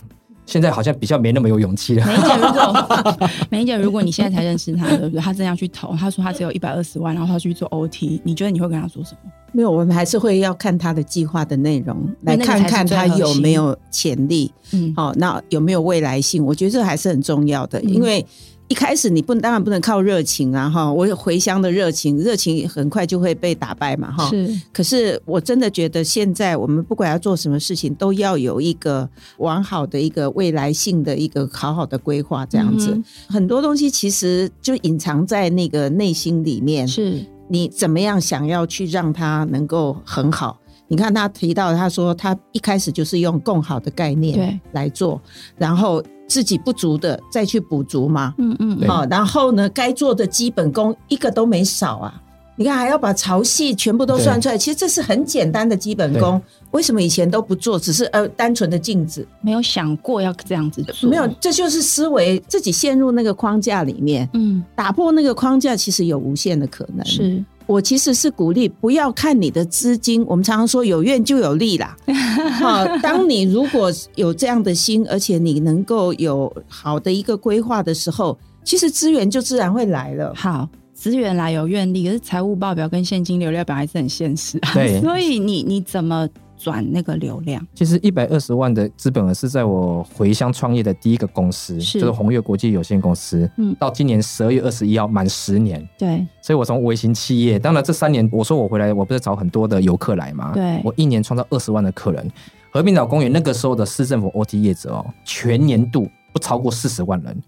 [0.46, 2.06] 现在好像比较没那么有勇气了。
[2.06, 5.20] 梅姐，如果 梅姐，如果你现在才认识他，对不对？
[5.20, 9.30] 他这样去投，他说他只有一百二十万，然后他去做 OT，你觉得你会跟他说什么？
[9.52, 16.44] 没有，我们还是会要看他的计划的内容，来看看他有没有潜力，嗯，好、那有没有未来性？
[16.44, 18.24] 我觉得这还是很重要的，因为
[18.68, 24.28] 一开始你不当然不能靠热情啊，哈，我有回乡的热情，热情很快就会被打败嘛，哈。
[24.30, 29.06] 是可是我真的觉得现在我们不管要做什么事情，都要有一个
[29.38, 32.92] 完好的一个未来性的一个好好的规划，这样子。
[32.92, 40.58] 嗯很多东西其实就隐藏在那个内心里面，是你怎么样想要去让它能够很好？
[40.88, 45.20] 你看他提到，他说他一开始就是用更好的概念对来做，
[45.56, 48.32] 然后自己不足的再去补足嘛。
[48.38, 52.22] 嗯嗯对好、然后呢，该做的基本功一个都没少啊。
[52.54, 56.40] 你看，还要把潮汐全部都算出来，其实这是很简单的基本功。
[56.70, 57.78] 为什么以前都不做？
[57.78, 67.04] 只是呃单纯的镜子，没有想过要这样子做，没有，这就是思维自己陷入那个框架里面，嗯，打破那个框架，其实有无限的可能。
[67.06, 71.96] 是我其实是鼓励不要看你的资金，我们常常说有愿就有利啦。
[72.60, 80.32] 好，当你如果有这样的心，而且你能够有好的一个规划的时候，其实资源就自然会来了。
[80.34, 80.68] 好。
[80.94, 84.70] 资源来有愿力，可是财务报表跟现金流量表还是很现实啊。
[84.72, 86.28] 对 所以你你怎么
[86.62, 87.66] 转那个流量？
[87.74, 93.50] 其实一百二十万的资本额是在我回乡创业的第一个公司，是就是红月国际有限公司。
[93.56, 102.30] 嗯到今年十二月二十一号满十年，对所以我从微型企业，当然这三年我说我回来，我不是找很多的游客来嘛，对我一年创造二十万的客人。
[102.70, 107.42] 和平岛公园那个时候的市政府 OT 业者哦，全年度不超过四十万人，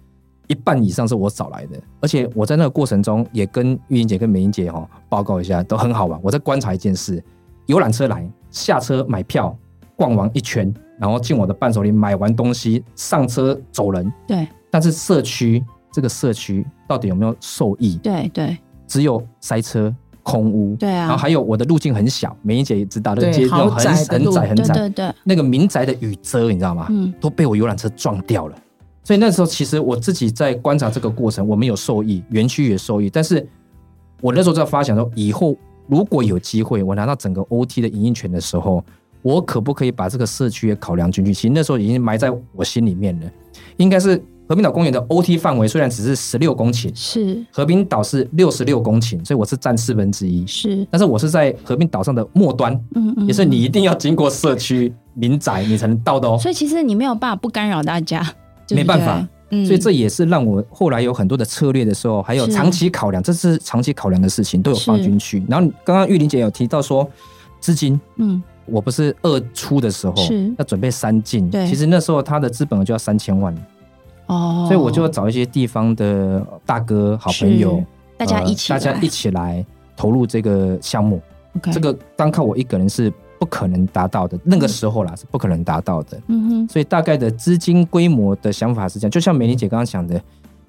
[0.48, 1.80] 一半以上是我找来的。
[2.00, 6.20] 而且我在那个过程中也跟玉英姐跟美英姐哈、报告一下，都很好玩。
[6.22, 7.24] 我在观察一件事：
[7.64, 9.54] 游览车来，下车买票，
[9.96, 14.10] 逛完一圈，然后进我的伴手礼，买完东西上车走人。
[14.26, 15.62] 对但是社区
[15.92, 17.96] 这个社区到底有没有受益？
[17.96, 26.86] 对对只有塞车、空屋，对啊然后还有我的路径很小，梅英姐也知道，那个对街道很窄很窄很窄，对对对，那个民宅的雨遮你知道吗？
[26.90, 28.56] 嗯都被我游览车撞掉了。
[29.02, 33.46] 所以那时候其实我自己在观察这个过程，我们有受益，园区也受益，但是
[34.22, 35.54] 我那时候在发想说，以后
[35.86, 38.82] 如果有机会我拿到整个 OT 的营运权的时候，
[39.22, 41.32] 我可不可以把这个社区也考量进去？
[41.32, 43.30] 其实那时候已经埋在我心里面了，
[43.78, 50.46] 应该是和平岛公园的 OT 范围虽然只是十六公顷，是和平岛是六十六公顷，所以我是占四分之一。
[50.46, 56.36] 是，但是我是在和平岛上的末端，嗯嗯，也是你一定要经过社区民宅，你才能到的哦。
[56.38, 58.22] 所以其实你没有办法不干扰大家，
[58.70, 59.28] 没办法对。
[59.62, 65.42] 嗯，所以这也是让我后来有很多的策略的时候，还有长期考量，这是长期考量的事情，都有放进去。
[65.48, 67.08] 然后刚刚玉玲姐有提到说，
[67.60, 68.42] 资金，嗯。
[68.66, 70.50] 我不是二出的时候是。
[70.56, 71.66] 要准备三进，对。
[71.66, 73.54] 其实那时候他的资本额就要三千万，
[74.24, 77.84] 哦，所以我就找一些地方的大哥、好朋友，
[78.16, 79.62] 大家呃一起来，大家一起来
[79.94, 81.20] 投入这个项目。
[81.70, 83.12] 这个单靠我一个人是
[83.44, 86.18] 不可能达到的，那个时候啦是不可能达到的。
[86.28, 90.18] 嗯哼，所以大概的资金规模的想法是这样，就像美玲姐刚刚讲的，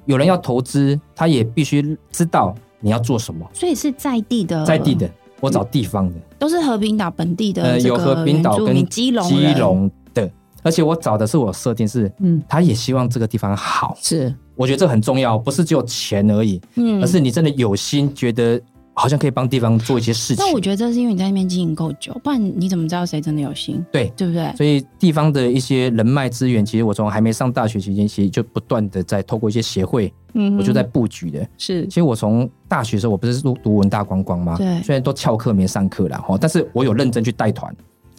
[0.03, 5.09] 有人要投资，他也必须知道你要做什么，所以是在地的，在地的，
[5.39, 10.29] 我找地方的，都是和平岛本地的呃，有和平岛跟基隆基隆的，
[10.61, 14.35] 而且我找的是我设定是，嗯，他也希望这个地方好，是。
[14.57, 17.01] 我觉得这很重要，不是只有钱而已，嗯。
[17.01, 18.61] 而是你真的有心，觉得
[18.95, 20.37] 好像可以帮地方做一些事情。
[20.39, 24.51] 但我觉得这是因为你在那边经营够久，不然你怎么知道谁真的有心，对，对不对？
[24.55, 31.47] 所以地方的一些人脉资源，其实我从还没上大学期间，其实就不断的在透过一些协会，嗯我就在布局的。
[31.57, 34.55] 是其实我从大学的时候，我不是读读文大观光吗？
[34.57, 37.75] 对虽然都翘课没上课了，哈，但是我有认真去带团，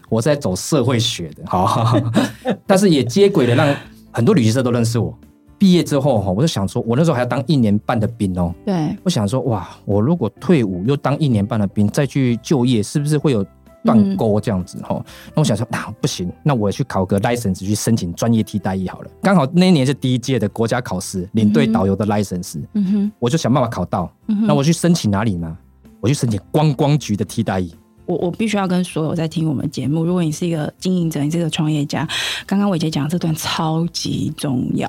[0.08, 2.00] 我在走社会学的，哈，
[2.66, 3.74] 但是也接轨的让
[4.12, 5.16] 很多旅行社都认识我。
[5.58, 13.44] 毕业之后哈，我就想说，我那时候还要当一年半的兵哦，对，我想说，哇，我如果退伍又当一年半的兵，再去就业，是不是会有
[13.84, 15.02] 断钩这样子哈？
[15.34, 19.10] 那我想说，那、不行，那我去考个 license 去申请专业替代役好了。
[19.22, 24.10] 刚好那一年是第一届的国家考试，领队导游的 license，、嗯哼，我就想办法考到。
[24.26, 25.56] 嗯那我去申请哪里呢？
[26.00, 27.74] 我去申请观光局的替代役。
[28.04, 32.06] 我我必须要跟所有在听我们节目，如果你是一个经营者，你是一个创业家，
[32.46, 34.88] 刚刚伟杰讲的这段超级重要，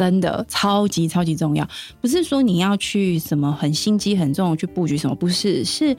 [0.00, 1.68] 真的超级超级重要。
[2.00, 5.94] 不是说你要去什么很心机很重去布局什么，不是，是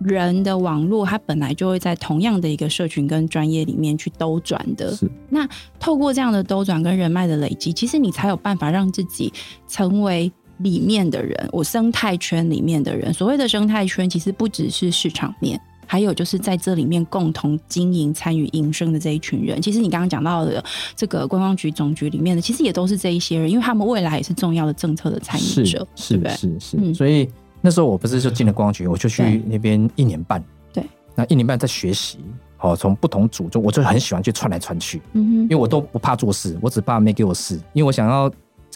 [0.00, 4.94] 人的网络它本来就会在同样的一个社群跟专业里面去兜转的。
[4.94, 5.48] 是那
[5.80, 9.32] 透过这样的兜转跟人脉的累积，其实你才有办法让自己
[9.66, 13.10] 成为里面的人，我生态圈里面的人。
[13.14, 15.58] 所谓的生态圈，其实不只是市场面。
[15.86, 20.62] 还有就是在这里面共同经营、参与营生的这一群人，其实你刚刚讲到的
[20.94, 26.28] 这个观光局总局里面的，其实也都是这一些人，因为他们未来也是重要的政策的参与者，对是不？
[26.28, 26.94] 是是，嗯。
[26.94, 27.28] 所以
[27.60, 30.42] 那时候我不是就进了观光局，我就去那边一年半。
[30.72, 32.18] 对，那一年半在学习，
[32.56, 35.32] 好，从不同组就我就很喜欢去窜来窜去，嗯哼。
[35.42, 38.30] 因为我都不怕做事，我只怕没给我事，因为我想要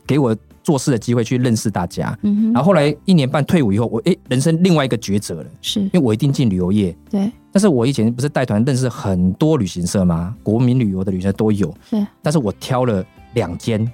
[0.06, 0.36] 给我
[0.70, 2.16] 做事的机会去认识大家。
[2.22, 6.96] 嗯，然后后来一年半退伍以后，我诶人生另外一个抉择了，是因为我一定进旅游业。
[7.10, 10.32] 对但是我以前不是带团认识很多旅行社吗？
[10.44, 13.04] 国民旅游的旅行社都有，对，但是我挑了
[13.34, 13.84] 两间，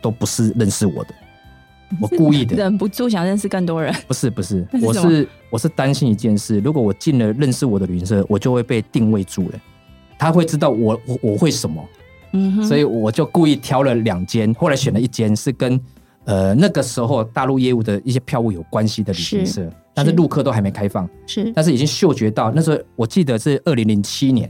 [0.00, 1.10] 都不是认识我的。
[2.00, 3.94] 我故意的，忍不住想认识更多人。
[4.08, 9.60] 不是不是， 是我是我是担心一件事，如果我进了认识我的旅行社，我就会被定位住了，
[10.18, 11.84] 他会知道我我我会什么，
[12.32, 15.78] 嗯哼，所以我就故意挑了两间，后来选了一间是跟
[16.26, 21.50] 呃那个时候大陆业务的一些票务有关系的旅行社，但是陆客都还没开放，是。
[21.54, 24.46] 但是已经嗅觉到那时候我记得是二零零七年，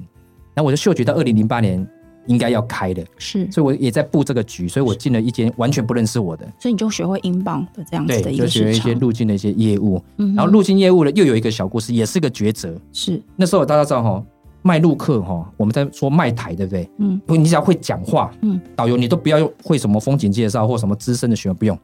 [0.54, 1.86] 然后我就嗅觉到二零零八年
[2.26, 8.98] 应该要开的，是，所以我也在布这个局，所以我进了一间完全不认识我的，所以你就学会英镑的这样子的，一就学了一些个市场。
[9.00, 12.74] 路径的一些业务，嗯然后入境业务呢又有一个小故事，也是个抉择。
[12.92, 14.24] 是，那时候大家知道哈，
[14.66, 16.90] 卖路客哈，我们在说卖台，对不对？
[16.98, 21.78] 嗯你只要会讲话，嗯，导游你都不要用会什么风景介绍或什么资深的学员，不用，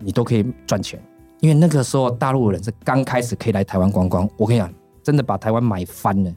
[0.00, 1.00] 你都可以赚钱。
[1.38, 4.68] 因为那个时候大陆人是刚开始可以来台湾观光，我跟你讲，
[5.04, 6.32] 真的把台湾买翻了，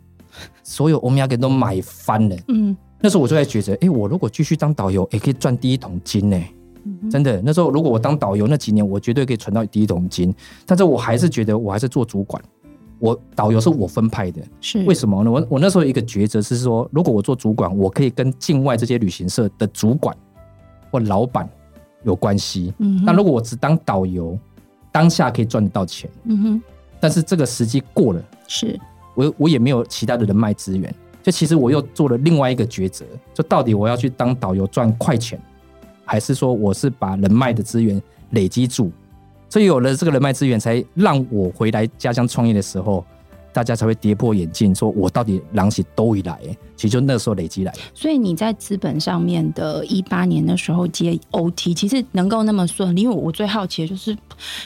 [0.61, 2.35] 所有欧米亚给都买翻了。
[2.49, 6.37] 嗯那时候我就在觉得，哎，我如果继续当导游，也可以赚第一桶金呢。
[6.85, 10.33] 嗯真的，那时候如果我当导游那几年，我绝对可以存到第一桶金。
[10.65, 12.41] 但是我还是觉得，我还是做主管，
[12.99, 14.41] 我导游是我分派的。
[14.61, 15.31] 是为什么呢？
[15.31, 20.15] 我我那时候一个抉择是说，如果我做主管，我可以跟境外这些旅行社的主管
[20.91, 21.49] 或老板
[22.03, 22.73] 有关系。
[22.79, 24.37] 嗯哼那如果我只当导游，
[24.91, 26.61] 当下可以赚得到钱，嗯哼
[26.99, 28.79] 但是这个时机过了，是
[29.15, 30.93] 我我也没有其他的人脉资源，
[31.23, 35.39] 就其实我又做了另外一个抉择，就到底我要去当导游赚快钱，
[36.03, 38.91] 还是说我是把人脉的资源累积住，
[39.49, 43.03] 所以有了这个人脉资源，才让我回来家乡创业的时候，
[43.51, 46.39] 大家才会跌破眼镜，说我到底狼起都一来，
[46.75, 47.79] 其实就那时候累积来的。
[47.95, 54.15] 所以你在资本上面的一八年的时候接 OT，其实能够那么顺利，因为我最好奇的就是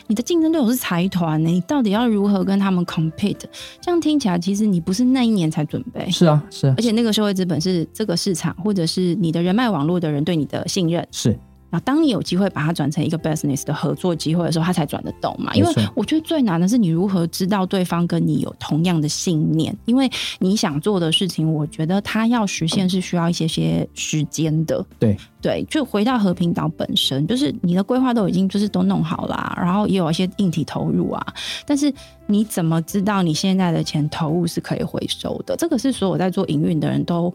[0.07, 3.39] 你的竞争对手是财团呢，你到底要如何跟他们 compete？
[3.79, 11.07] 这样听起来，其实你不是那一年才准备，是啊，是啊而，且那个社会资本是这个市场或者是你的人脉网络的人对你的信任。
[11.09, 11.39] 是
[11.73, 15.51] 然后，当你有机会把它转成一个 business 的合作机会的时候，它才转得动嘛。
[15.55, 20.07] 因为我觉得最难的是你如何知道对方跟你有同样的信念，因为
[20.37, 24.85] 你想做的事情，我觉得它要实现是需要一些些时间的。
[24.99, 31.33] 对对，就回到和平岛本身，就是你的规划都已经就是都弄好啦，然后也有一些硬体投入啊，
[31.65, 31.91] 但是
[32.27, 35.55] 你怎么知道你现在的钱投入是可以回收的？
[35.57, 37.33] 这个是所有在做营运的人都。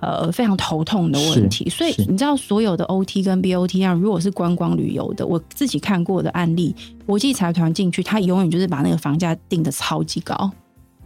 [0.00, 6.74] 呃，非常头痛的问题，所以你知道，所有的 OT 跟 BOT 啊，如果是观光旅游的，我自己看过的案例，
[7.04, 10.50] 国际财团进去，他永远就是把那个房价定的超级高，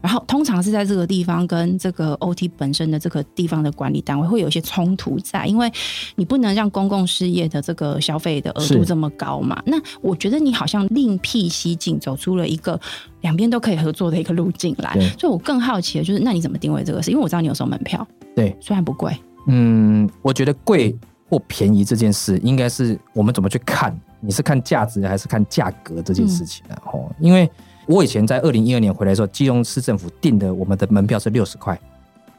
[0.01, 5.69] 然后通常是在这个地方跟这个 OT 本身的这个地方的管理单位会有一些冲突在，因为
[6.15, 9.61] 你不能让公共事业的这个消费的额度这么高嘛。
[9.67, 12.79] 那我觉得你好像另辟蹊径，走出了一个
[13.23, 14.93] 两边都可以合作的一个路径来。
[15.19, 17.11] 所以我更好奇的就是，那你怎么定位这个事？
[17.11, 19.17] 因为我知道你有收门票，对，虽然不贵，
[19.47, 20.97] 嗯，我觉得贵
[21.29, 23.99] 或便宜这件事，应该是我们怎么去看？
[24.21, 26.83] 你是看价值还是看价格这件事情啊？
[26.93, 27.49] 哦、因为
[27.87, 31.79] 我以前在二零一二年回来的时候，基隆市政府定的我们的门票是六十块，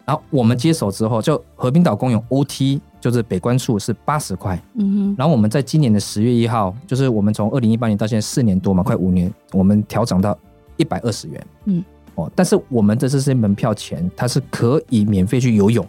[0.04, 10.36] 然后我们接手之后，就和平岛公园 OT 就是北关处是八十块，嗯哼，然后我们在今年的十月一号，就是我们从二零一八年到现在四年多嘛，快五年，我们调整到
[10.78, 11.48] 一百二十元。
[11.66, 11.84] 嗯，
[12.16, 15.86] 哦，但是我们这些是门票钱，它是可以免费去游泳、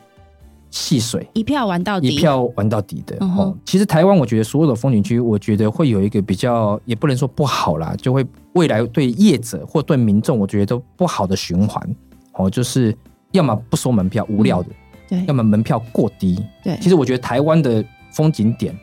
[0.70, 3.16] 戏水，一票玩到底，一票玩到底的。
[3.20, 11.96] 嗯哦，其实台湾我觉得所有的风景区，我觉得会有一个比较，也不能说不好啦，就会未来对业者或对民众，我觉得都不好的循环。
[12.32, 12.94] 哦，就是
[13.32, 14.70] 要么不收门票，无聊的；
[15.08, 16.44] 对要么门票过低。
[16.62, 18.76] 对，其实我觉得台湾的风景点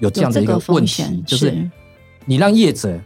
[0.00, 1.70] 有这样的一个问题，就是
[2.26, 2.98] 你让业者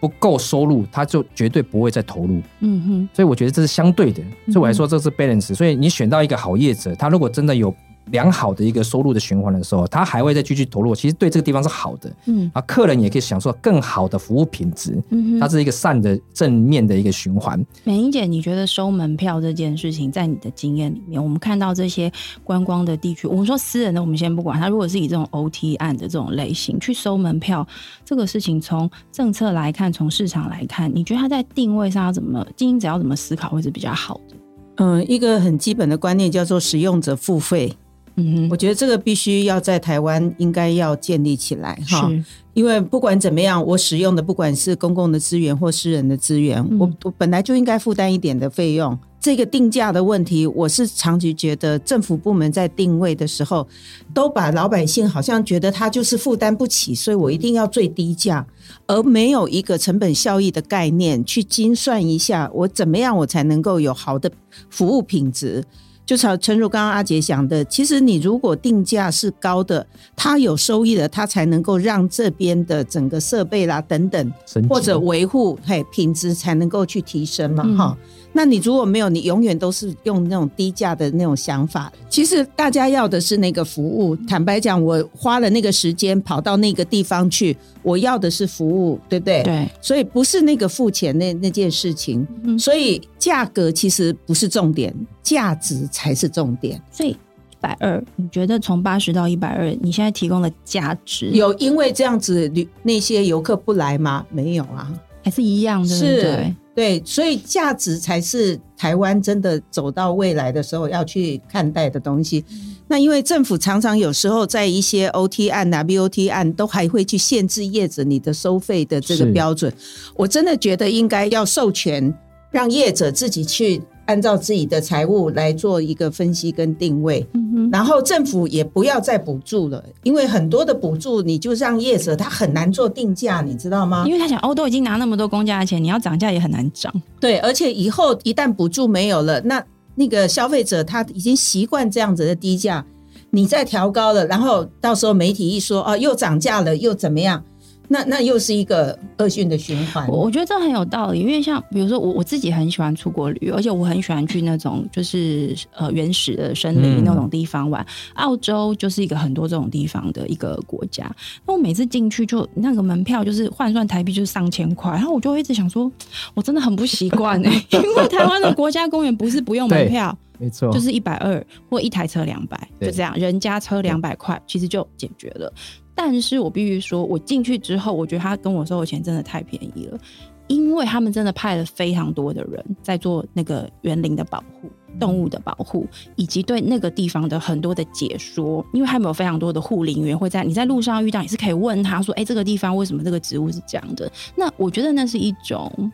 [0.00, 2.40] 不够收入，他就绝对不会再投入。
[2.60, 5.54] 嗯哼，所以我觉得这是相对的，嗯所以我来说这是 balance。
[5.54, 7.74] 所以你选到一个好业者，他如果真的有
[8.10, 12.12] 良好的一个收入的循环的时候，他还会再继续投入，其实对这个地方是好的。
[12.26, 15.40] 嗯啊，客人也可以享受更好的服务品质，嗯哼。
[15.40, 17.64] 它是一个善的正面的一个循环。
[17.84, 22.10] 美英姐，你觉得收门票这件事情，在你的经验里面，我们看到这些
[22.44, 27.66] 观光的地区，我们说私人的，我们先不管，他如果是以这种 OT 案的这种类型去收门票，
[28.04, 34.36] 这个事情从政策来看，从市场来看，你觉得他在定位上要怎么经营者要怎么思考会是比较好的？
[34.76, 37.74] 嗯，一个很基本的观念叫做使用者付费，
[38.16, 42.10] 嗯我觉得这个必须要在台湾应该要建立起来哈。
[42.54, 48.98] 因为不管怎么样，我使用的不管是公共的资源或私人的资源，嗯我我本来就应该负担一点的费用。
[49.20, 53.66] 这个定价的问题，我是长期觉得政府部门在定位的时候，
[54.14, 58.46] 都把老百姓好像觉得他就是负担不起，所以我一定要最低价，
[58.86, 64.30] 而没有一个成本效益的概念去精算一下，我怎么样我才能够有好的
[64.70, 65.64] 服务品质。
[66.06, 69.84] 就像诚如刚刚阿杰讲的，其实你如果定价是高的，
[70.14, 74.32] 它有收益的，它才能够让这边的整个设备啦等等，
[74.68, 77.76] 或者维护嘿品质才能够去提升嘛嗯。
[77.76, 77.98] 哈、
[78.32, 81.90] 那你如果没有，你永远都是用那种低价的那种想法。
[82.08, 84.14] 其实大家要的是那个服务。
[84.28, 89.42] 坦白讲，我花了那个时间跑到那个地方去，我要的是服务，对不对？。
[89.42, 96.80] 对，所以不是那个付钱那那件事情，嗯所以价格其实不是重点，价值才是重点。
[96.90, 104.26] 所以一百二，你觉得从八十到一百二，你现在提供的价值有因为这样子旅那些游客不来吗？
[104.30, 104.92] 没有啊，
[105.24, 106.54] 还是一样的，对不是对？
[106.76, 112.44] 对，所以价值才是台湾真的走到未来的时候要去看待的东西。
[112.86, 119.72] 那因为政府常常有时候在一些 OT 案啊、BOT 案都还会去限制业者你的收费的这个是标准，
[120.14, 122.12] 我真的觉得应该要授权
[122.50, 127.26] 让业者自己去按照自己的财务来做一个分析跟定位。
[127.34, 134.04] 嗯，然后政府也不要再补助了，因为很多的补助你就让业者他很难做定价，你知道吗？
[134.06, 136.92] 因为他想，哦，都已经拿那么多公家的钱，你要涨价也很难涨。
[137.20, 139.62] 对，而且以后一旦补助没有了，那
[139.94, 142.84] 那个消费者他已经习惯这样子的低价，
[143.30, 147.42] 你再调高了，然后到时候媒体一说哦又涨价了，又怎么样？
[147.88, 150.08] 那那又是一个恶性的循环。
[150.08, 157.84] 我我觉得这很有道理，因为像比如说我我自己很喜欢出国旅游，而且我很喜欢去那种就是呃原始的森林嗯那种地方玩。
[158.14, 161.10] 澳洲就是一个很多这种地方的一个国家，
[161.46, 165.90] 那我每次进去就那个门票就是换算台币就是上千块，然后我就会一直想说，
[166.34, 170.16] 我真的很不习惯哎， 因为台湾的国家公园不是不用门票。
[170.38, 175.50] 没错，就是一百二或一台车两百，就这样，人家车两百块，其实就解决了。
[175.96, 179.98] 但是我必须说，我进去之后，我觉得他跟我收的钱真的太便宜了，
[180.46, 184.70] 因为他们真的派了非常多的人在做那个园林的保护、
[185.00, 188.64] 动物的保护，以及对那个地方的很多的解说。
[188.72, 195.90] 因为他们有非常多的护林员会在你在路上遇到，你是可以问他说：“哎、这个地方为什么这个植物是这样的？”那我觉得那是一种。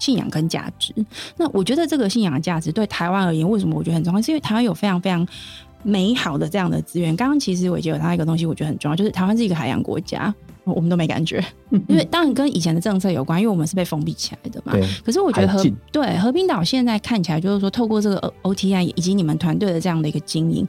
[0.00, 0.92] 信仰跟价值，
[1.36, 4.20] 那我觉得这个信仰的价值对台湾而言，为什么我觉得很重要？
[4.20, 5.26] 是因为台湾有非常非常
[5.84, 7.14] 美好的这样的资源。
[7.14, 11.44] 刚刚其实我也有谈到一个东西，我觉得很重要，就是台湾是一个海洋国家，我们都没感觉，
[11.88, 14.72] 因为当然跟以前的政策有关，因为我们是被封闭起来的嘛。
[14.72, 20.66] 对，可是我觉得和对和平岛现在看起来，就是说透过这个 O O T I 以及你们团队的这样的一个经营，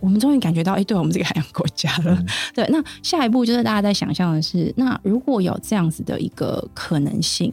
[0.00, 2.14] 我们终于感觉到，哎、对我们这个海洋国家了。
[2.14, 7.52] 嗯对，那下一步就是大家在想象的是，那如果有这样子的一个可能性，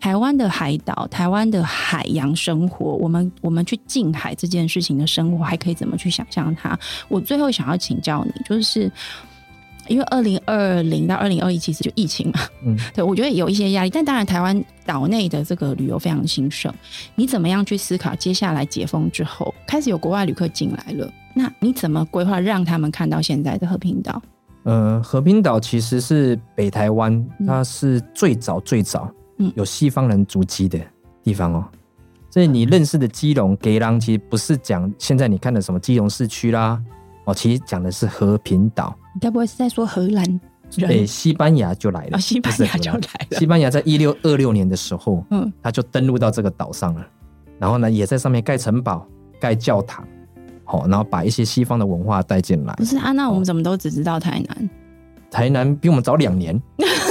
[0.00, 6.78] 台湾的海岛、台湾的海洋生活，我们我们去近海这件事情的生活，还可以怎么去想象它？
[7.08, 8.90] 我最后想要请教你，就是。
[9.88, 16.74] 因为二零二零到二零二一其实就疫情嘛，嗯，对我觉得有一些压力，但当然台湾岛内的这个旅游非常兴盛，
[17.14, 24.20] 你怎么样去思考接下来解封之后，开始有国外旅客进来了，那你怎么规划让他们看到现在的和平岛？
[24.64, 29.14] 呃，和平岛其实是北台湾，嗯它是最早最早嗯
[29.54, 30.78] 有西方人足迹的
[31.22, 31.64] 地方哦。
[32.30, 36.82] 所以你认识的基隆、给郎，其实不是讲现在你看的什么基隆市区啦，
[37.24, 38.94] 哦，其实讲的是和平岛。
[39.14, 40.40] 你该不会是在说荷兰
[40.76, 41.06] 对，人？
[41.06, 43.38] 西班牙就来了，啊，西班牙就来了。
[43.38, 47.06] 西班牙在一六二六年的时候，嗯，他就登陆到这个岛上了，
[47.58, 49.06] 然后呢，也在上面盖城堡、
[49.40, 50.06] 盖教堂，
[50.64, 52.84] 好、然后把一些西方的文化带进来不。
[52.84, 54.70] 是啊，那我们怎么都只知道台南？
[55.30, 56.60] 台南比我们早两年，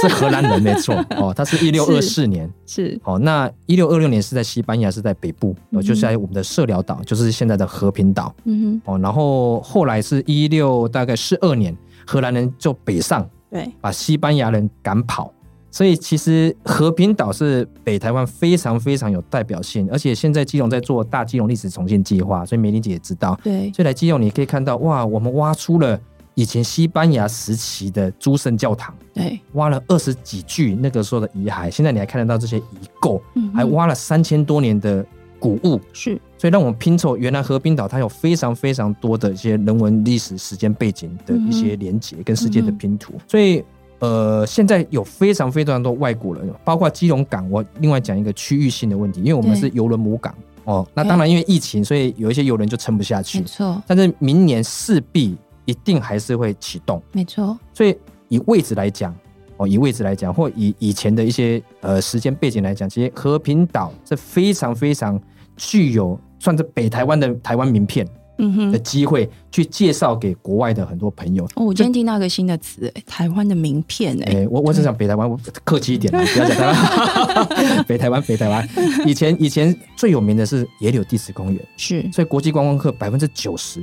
[0.00, 2.50] 是荷兰人没错哦， 他是一六二四年。
[2.66, 2.98] 是。
[3.04, 8.34] 哦，那一六二六年是在西班牙，是在北部，哦，嗯就是在我们的社寮岛，就是现在的和平岛。
[8.44, 8.92] 嗯哼。
[8.92, 11.76] 哦，然后后来是一六大概四二年，
[12.06, 15.32] 荷兰人就北上，哼，对，把西班牙人赶跑。
[15.68, 23.38] 所以其实和平岛是北台湾非常非常有代表性，而且现在基隆在做大基隆历史重建计划，所以梅玲姐也知道。
[23.44, 26.00] 对，所以来基隆你可以看到，哇，我们挖出了
[26.36, 35.04] 以前西班牙时期的诸圣教堂，对，挖了二十几具那个时候的遗骸，现在你还看得到这些遗构，嗯还挖了三千多年的
[35.40, 43.64] 古物，是，所以让我们拼凑原来和平岛它有非常非常多的一些人文历史时间背景的一些连结跟世界的拼图，所以。
[43.98, 47.50] 呃，现在有非常非常多外国人，包括基隆港。
[47.50, 50.34] 我另外讲一个区域性的问题，因为我们是邮轮母港
[50.64, 50.86] 哦。
[50.92, 53.46] 那当然，因为疫情，所以有一些邮轮就撑不下去没。
[53.46, 55.34] 错，但是明年势必
[55.66, 57.02] 一定还是会启动。
[57.12, 57.96] 没错，所以
[58.28, 59.14] 以位置来讲，
[59.58, 65.20] 哦，以位置来讲，或以以前的一些呃时间背景来讲，其实和平岛是非常非常
[65.56, 68.06] 具有算是北台湾的台湾名片
[68.38, 68.70] 嗯哼。
[68.72, 71.44] 的机会，去介绍给国外的很多朋友。
[71.54, 77.84] 哦，我今天听到一个新的词，哎台湾的名片，哎，哎、我我只讲北台湾，我客气一点啦，不要讲台湾。
[77.88, 78.68] 北台湾，北台湾，
[79.06, 83.80] 以前以前最有名的是野柳地质公园，是所以国际观光客百分之九十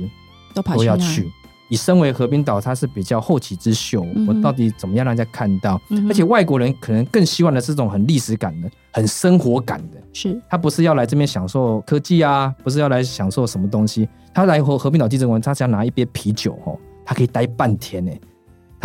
[0.54, 1.28] 都跑去那都要去。
[1.68, 5.80] 以身为河滨岛，它是比较后起之秀，我到底怎么样让人家看到？
[5.90, 9.98] 嗯而且外国人可能更希望的是这种很历史感的、很生活感的。
[10.12, 14.08] 是他不是要来这边享受科技啊，不是要来享受什么东西。
[14.32, 18.12] 他来和和平岛地震文，他只要拿一杯啤酒哦，他可以待半天呢。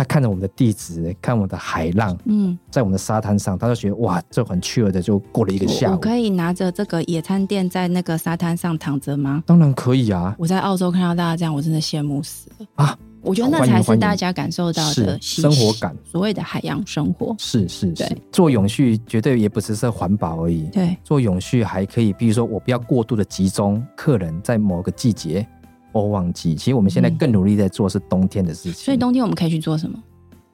[0.00, 5.90] 他看着我们的地址，看我们的海浪，嗯，在我们的沙滩上，他就觉得哇，这很趣味的就过了一个下午。
[5.90, 9.42] 我我可以拿着这个野餐垫在那个沙滩上躺着吗？
[9.44, 12.98] 当然可以啊，我在澳洲看到大家这样，我真的羡慕死了啊！
[13.20, 17.36] 我觉得那才是大家感受到的生活感，所谓的海洋生活。
[17.38, 20.62] 是是是，做永续绝对也不只是环保而已。
[20.72, 25.46] 对，做永续还可以，比如说我不要过度的集中客人在某个季节
[25.92, 26.54] 或旺季。
[26.54, 28.72] 其实我们现在嗯更努力在做是冬天的事情。
[28.72, 29.98] 所以冬天我们可以去做什么？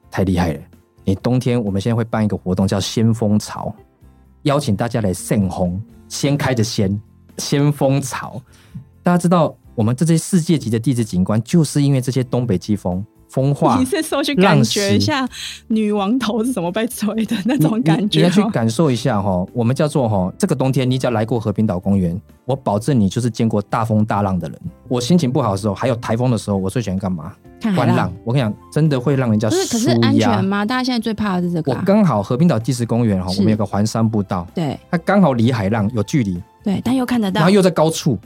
[0.09, 0.59] 太厉害了！
[1.03, 3.73] 你冬天我们现在会办一个活动叫先锋潮，
[4.43, 6.99] 邀请大家来盛红，先开的先，
[7.37, 8.41] 先锋潮。
[9.03, 13.05] 大家知道，我们这些世界级的地质景观，就是因为这些东北季风
[13.37, 15.27] 风化 你是说去感觉一下
[15.67, 18.43] 女王头是怎么被吹的那你种感觉你你要去？
[18.49, 24.59] 感受一下哈，我们叫做哈，这个冬天你只要来过和平岛公园，我保证你就是见过大风大浪的人。
[24.87, 27.31] 我心情不好的时候，还有台风的时候，我最喜欢干嘛？
[27.61, 28.13] 看海浪观浪。。
[28.23, 30.43] 我跟你讲，真的会让人家不是，可是安全。
[30.43, 30.65] 吗？
[30.65, 31.77] 大家现在最怕的是这个、啊。
[31.79, 37.53] 我刚好和平岛地质公园哈，我们有个环山步道，对它刚好离海浪有距离，对，但又看得到然后。
[37.53, 38.17] 又在高处，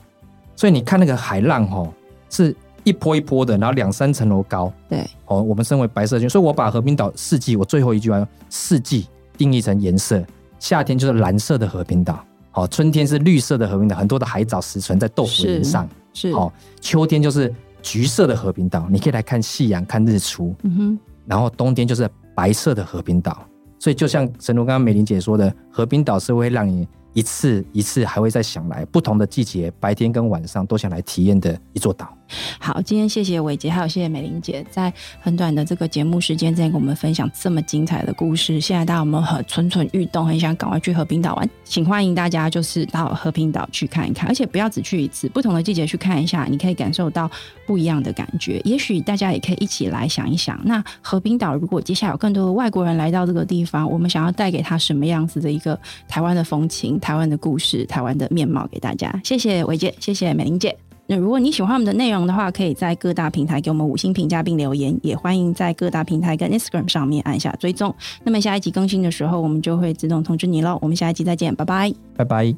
[0.56, 1.86] 所以你看那个海浪哈，
[2.30, 4.72] 是一波一波的，然后两三层楼高。
[4.90, 9.08] 对，哦，我们身为白色圈，所以我把和平岛四季，我最后一句话，四季
[9.38, 10.24] 定义成颜色，
[10.60, 16.34] 夏天就是蓝色的和平岛，好、春天是绿色的和平岛，很多的海藻石存在豆腐林上，是。
[16.34, 23.46] 好、秋天就是橘色的和平岛，你可以来看夕阳、看日出，嗯哼，然后冬天就是白色的和平岛。
[23.80, 32.16] 所以就像神如刚刚美玲姐说的，和平岛是会让你一次一次还会再想来，不同的季节，白天跟晚上都想来体验的一座岛。
[32.60, 38.60] 好，今天谢谢伟杰，还有谢谢美玲姐，在很短的这个节目时间之内跟我们分享这么精彩的故事。
[38.60, 41.50] 现在大家有没有很蠢蠢欲动，很想赶快去和平岛玩？
[41.64, 47.30] 请欢迎大家就是到和平岛去看一看，而且不要只去一次，不同的季节去看一下，你可以感受到
[47.66, 48.62] 不一样的感觉。
[48.64, 59.20] 也许大家也可以一起来想一想，那和平岛如果接下来有更多的外国人来到这个地方，我们想要带给他什么样子的一个台湾的风情、台湾的故事、台湾的面貌给大家？
[59.24, 60.91] 谢谢伟杰，谢谢美玲姐。
[61.12, 67.94] 那如果你喜欢我们的内容的话可以在各大平台给我们五星评价并留言也欢迎在各大平台跟 instagram 上面按下追踪。
[68.24, 71.94] 那么下一集更新的时候我们就会自动通知你喽我们下一集再见拜拜。
[72.16, 72.56] 拜拜。